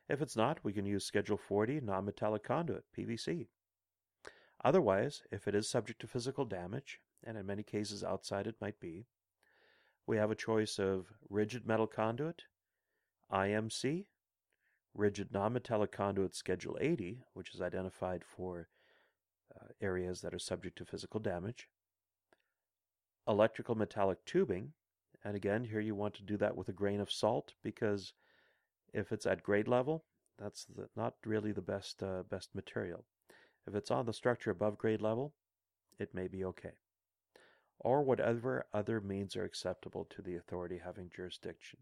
If 0.08 0.22
it's 0.22 0.36
not, 0.36 0.64
we 0.64 0.74
can 0.74 0.86
use 0.86 1.06
Schedule 1.06 1.38
40 1.38 1.82
non-metallic 1.82 2.44
conduit, 2.44 2.84
PVC. 2.98 3.48
Otherwise, 4.64 5.22
if 5.32 5.48
it 5.48 5.56
is 5.56 5.70
subject 5.70 6.02
to 6.02 6.08
physical 6.08 6.46
damage, 6.46 7.00
and 7.24 7.38
in 7.38 7.46
many 7.46 7.64
cases 7.64 8.04
outside 8.04 8.48
it 8.48 8.56
might 8.60 8.80
be, 8.80 9.06
we 10.06 10.18
have 10.18 10.32
a 10.32 10.36
choice 10.36 10.80
of 10.80 11.08
rigid 11.30 11.66
metal 11.68 11.88
conduit, 11.88 12.44
IMC, 13.32 14.06
rigid 14.94 15.32
nonmetallic 15.32 15.92
conduit 15.92 16.36
Schedule 16.36 16.78
80, 16.82 17.24
which 17.34 17.54
is 17.54 17.62
identified 17.62 18.24
for 18.26 18.68
uh, 19.56 19.68
areas 19.82 20.22
that 20.22 20.34
are 20.34 20.40
subject 20.40 20.78
to 20.78 20.86
physical 20.86 21.20
damage, 21.20 21.70
electrical 23.28 23.76
metallic 23.76 24.26
tubing, 24.26 24.74
and 25.24 25.36
again, 25.36 25.66
here 25.66 25.80
you 25.80 25.96
want 25.96 26.14
to 26.16 26.24
do 26.24 26.38
that 26.38 26.56
with 26.56 26.70
a 26.70 26.74
grain 26.74 27.02
of 27.02 27.12
salt 27.12 27.54
because 27.64 28.14
if 28.94 29.12
it's 29.12 29.26
at 29.26 29.44
grade 29.44 29.68
level, 29.68 30.06
that's 30.38 30.66
the, 30.66 30.88
not 30.96 31.16
really 31.26 31.52
the 31.52 31.62
best 31.62 32.02
uh, 32.02 32.24
best 32.30 32.56
material. 32.56 33.06
If 33.70 33.76
it's 33.76 33.92
on 33.92 34.08
the 34.08 34.14
structure 34.14 34.50
above 34.50 34.80
grade 34.80 35.02
level, 35.02 35.36
it 36.00 36.16
may 36.16 36.28
be 36.28 36.44
okay. 36.44 36.74
Or 37.78 38.02
whatever 38.02 38.66
other 38.74 39.00
means 39.00 39.36
are 39.36 39.44
acceptable 39.44 40.08
to 40.10 40.24
the 40.24 40.36
authority 40.36 40.82
having 40.84 41.12
jurisdiction. 41.16 41.80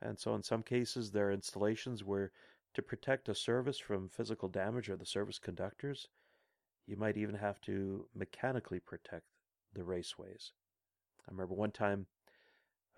And 0.00 0.20
so 0.20 0.36
in 0.36 0.44
some 0.44 0.62
cases, 0.62 1.10
there 1.10 1.28
are 1.28 1.32
installations 1.32 2.04
where 2.04 2.30
to 2.74 2.82
protect 2.82 3.28
a 3.28 3.34
service 3.34 3.78
from 3.78 4.08
physical 4.08 4.48
damage 4.48 4.88
or 4.88 4.96
the 4.96 5.04
service 5.04 5.40
conductors, 5.40 6.08
you 6.86 6.96
might 6.96 7.16
even 7.16 7.34
have 7.34 7.60
to 7.62 8.06
mechanically 8.14 8.78
protect 8.78 9.26
the 9.74 9.82
raceways. 9.82 10.52
I 11.26 11.32
remember 11.32 11.54
one 11.54 11.72
time, 11.72 12.06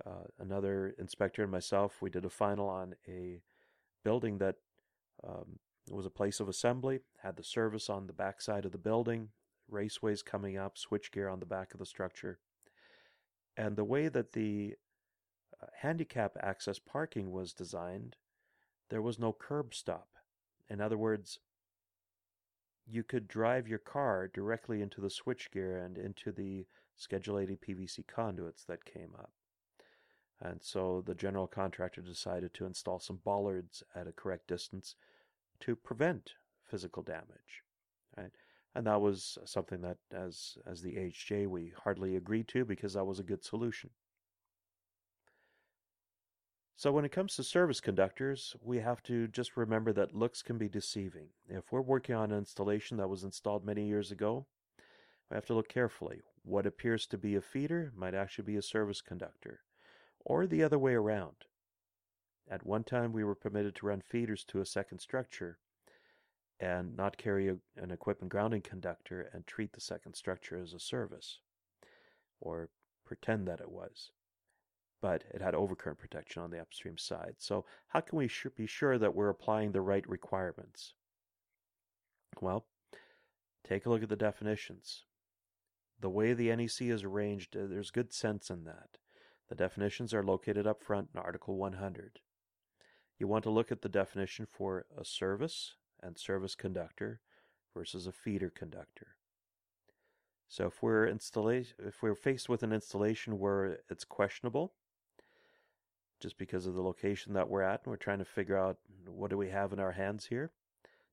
uh, 0.06 0.24
another 0.38 0.94
inspector 0.98 1.42
and 1.42 1.50
myself, 1.50 2.02
we 2.02 2.11
did 2.11 2.26
a 2.26 2.30
final 2.30 2.68
on 2.68 2.94
a 3.09 3.40
building 4.04 4.37
that 4.38 4.56
um, 5.26 5.59
was 5.90 6.07
a 6.07 6.11
place 6.11 6.40
of 6.40 6.49
assembly, 6.49 7.01
had 7.22 7.37
the 7.37 7.44
service 7.44 7.88
on 7.88 8.07
the 8.07 8.12
back 8.12 8.40
side 8.40 8.64
of 8.64 8.72
the 8.72 8.79
building, 8.79 9.29
raceways 9.70 10.25
coming 10.25 10.57
up, 10.57 10.77
switchgear 10.77 11.31
on 11.31 11.40
the 11.40 11.46
back 11.46 11.72
of 11.72 11.79
the 11.79 11.87
structure. 11.87 12.38
And 13.57 13.77
the 13.77 13.85
way 13.85 14.09
that 14.09 14.33
the 14.33 14.75
uh, 15.62 15.66
handicap 15.81 16.37
access 16.40 16.79
parking 16.79 17.31
was 17.31 17.53
designed, 17.53 18.16
there 18.90 19.03
was 19.03 19.18
no 19.18 19.33
curb 19.33 19.75
stop. 19.75 20.09
In 20.68 20.81
other 20.81 20.99
words, 20.99 21.38
you 22.87 23.03
could 23.03 23.27
drive 23.27 23.66
your 23.66 23.79
car 23.79 24.29
directly 24.33 24.81
into 24.81 25.01
the 25.01 25.09
switchgear 25.09 25.85
and 25.85 25.99
into 25.99 26.31
the 26.31 26.66
Schedule 26.96 27.38
80 27.38 27.57
PVC 27.57 28.07
conduits 28.07 28.64
that 28.64 28.85
came 28.85 29.11
up. 29.18 29.33
And 30.40 30.62
so 30.62 31.03
the 31.05 31.14
general 31.14 31.46
contractor 31.46 32.01
decided 32.01 32.55
to 32.55 32.66
install 32.66 33.01
some 33.01 33.20
bollards 33.25 33.83
at 33.94 34.07
a 34.07 34.12
correct 34.12 34.46
distance 34.46 34.94
to 35.61 35.77
prevent 35.77 36.33
physical 36.64 37.03
damage. 37.03 37.62
Right? 38.16 38.33
And 38.75 38.87
that 38.87 39.01
was 39.01 39.38
something 39.45 39.81
that 39.83 39.99
as 40.12 40.59
as 40.66 40.83
the 40.83 40.97
AHJ 40.97 41.47
we 41.47 41.73
hardly 41.83 42.16
agreed 42.16 42.49
to 42.49 42.64
because 42.64 42.95
that 42.95 43.07
was 43.07 43.19
a 43.19 43.25
good 43.25 43.45
solution. 43.45 43.90
So 46.79 46.92
when 46.92 47.07
it 47.07 47.12
comes 47.12 47.35
to 47.37 47.42
service 47.42 47.81
conductors, 47.81 48.55
we 48.62 48.81
have 48.81 49.03
to 49.05 49.29
just 49.29 49.57
remember 49.57 49.95
that 49.95 50.14
looks 50.14 50.42
can 50.42 50.59
be 50.59 50.69
deceiving. 50.69 51.29
If 51.49 51.73
we're 51.73 51.81
working 51.81 52.14
on 52.14 52.33
an 52.33 52.38
installation 52.38 52.99
that 52.99 53.09
was 53.09 53.25
installed 53.25 53.64
many 53.64 53.87
years 53.87 54.11
ago, 54.11 54.47
we 55.31 55.37
have 55.37 55.47
to 55.47 55.55
look 55.55 55.71
carefully. 55.71 56.21
What 56.42 56.66
appears 56.66 57.07
to 57.07 57.19
be 57.19 57.35
a 57.35 57.40
feeder 57.40 57.92
might 57.97 58.14
actually 58.14 58.45
be 58.45 58.57
a 58.57 58.62
service 58.62 59.01
conductor, 59.01 59.61
or 60.21 60.47
the 60.47 60.62
other 60.62 60.79
way 60.79 60.92
around. 60.92 61.47
At 62.48 62.66
one 62.66 62.85
time, 62.85 63.12
we 63.12 63.24
were 63.24 63.35
permitted 63.35 63.74
to 63.76 63.87
run 63.87 64.00
feeders 64.00 64.44
to 64.44 64.61
a 64.61 64.66
second 64.66 65.00
structure 65.00 65.59
and 66.61 66.96
not 66.96 67.18
carry 67.18 67.48
a, 67.48 67.56
an 67.76 67.90
equipment 67.90 68.30
grounding 68.30 68.62
conductor 68.62 69.28
and 69.32 69.46
treat 69.46 69.72
the 69.72 69.80
second 69.80 70.14
structure 70.14 70.56
as 70.56 70.72
a 70.72 70.80
service, 70.80 71.40
or 72.40 72.70
pretend 73.04 73.46
that 73.48 73.61
it 73.61 73.70
was. 73.70 74.11
but 75.00 75.24
it 75.32 75.40
had 75.42 75.54
overcurrent 75.54 75.98
protection 75.98 76.42
on 76.42 76.50
the 76.50 76.59
upstream 76.61 76.98
side. 76.98 77.35
So 77.38 77.64
how 77.88 78.00
can 78.00 78.18
we 78.18 78.30
be 78.56 78.66
sure 78.66 78.98
that 78.98 79.14
we're 79.14 79.28
applying 79.28 79.72
the 79.72 79.80
right 79.80 80.09
requirements? 80.09 80.94
Well, 82.40 82.66
take 83.64 83.87
a 83.87 83.90
look 83.90 84.02
at 84.02 84.09
the 84.09 84.16
definitions. 84.16 85.04
The 86.00 86.11
way 86.11 86.32
the 86.32 86.54
NEC 86.54 86.82
is 86.82 87.04
arranged, 87.04 87.56
uh, 87.56 87.66
there's 87.68 87.90
good 87.90 88.12
sense 88.12 88.50
in 88.50 88.64
that. 88.64 88.98
The 89.48 89.54
definitions 89.54 90.12
are 90.12 90.22
located 90.24 90.66
up 90.66 90.82
front 90.82 91.09
in 91.14 91.20
Article 91.20 91.56
100. 91.56 92.20
You 93.18 93.26
want 93.26 93.44
to 93.44 93.50
look 93.50 93.72
at 93.72 93.83
the 93.83 93.88
definition 93.88 94.46
for 94.46 94.87
a 94.96 95.05
service 95.05 95.74
and 96.02 96.18
service 96.18 96.55
conductor 96.55 97.20
versus 97.74 98.07
a 98.07 98.12
feeder 98.12 98.50
conductor. 98.50 99.16
So 100.48 100.66
if 100.66 100.83
we're 100.83 101.07
installa- 101.07 101.72
if 101.79 102.02
we're 102.02 102.14
faced 102.14 102.48
with 102.48 102.62
an 102.62 102.72
installation 102.72 103.38
where 103.38 103.81
it's 103.88 104.05
questionable, 104.05 104.74
just 106.20 106.38
because 106.38 106.66
of 106.66 106.74
the 106.74 106.83
location 106.83 107.33
that 107.35 107.48
we're 107.48 107.62
at, 107.62 107.83
and 107.85 107.90
we're 107.90 107.96
trying 107.96 108.18
to 108.18 108.24
figure 108.24 108.57
out 108.57 108.79
what 109.07 109.31
do 109.31 109.37
we 109.37 109.50
have 109.50 109.72
in 109.72 109.81
our 109.81 109.92
hands 109.92 110.26
here, 110.26 110.52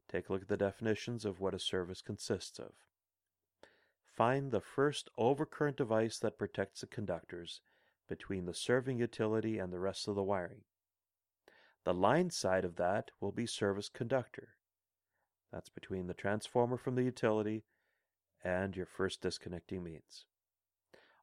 take 0.08 0.30
a 0.30 0.34
look 0.34 0.44
at 0.44 0.48
the 0.48 0.58
definitions 0.58 1.26
of 1.26 1.40
what 1.40 1.54
a 1.54 1.60
service 1.60 2.02
consists 2.02 2.60
of. 2.60 2.72
Find 4.06 4.52
the 4.52 4.62
first 4.62 5.10
overcurrent 5.18 5.78
device 5.78 6.20
that 6.20 6.38
protects 6.38 6.82
the 6.82 6.88
conductors 6.88 7.62
between 8.08 8.46
the 8.46 8.54
serving 8.54 9.00
utility 9.00 9.58
and 9.58 9.74
the 9.74 9.80
rest 9.80 10.08
of 10.08 10.16
the 10.16 10.24
wiring. 10.24 10.62
The 11.86 11.94
line 11.94 12.30
side 12.30 12.66
of 12.66 12.78
that 12.78 13.12
will 13.20 13.32
be 13.32 13.46
service 13.46 13.90
conductor. 13.90 14.50
That's 15.52 15.70
between 15.70 16.08
the 16.08 16.14
transformer 16.14 16.78
from 16.78 16.96
the 16.96 17.04
utility 17.04 17.64
and 18.44 18.76
your 18.76 18.86
first 18.86 19.22
disconnecting 19.22 19.84
means. 19.84 20.26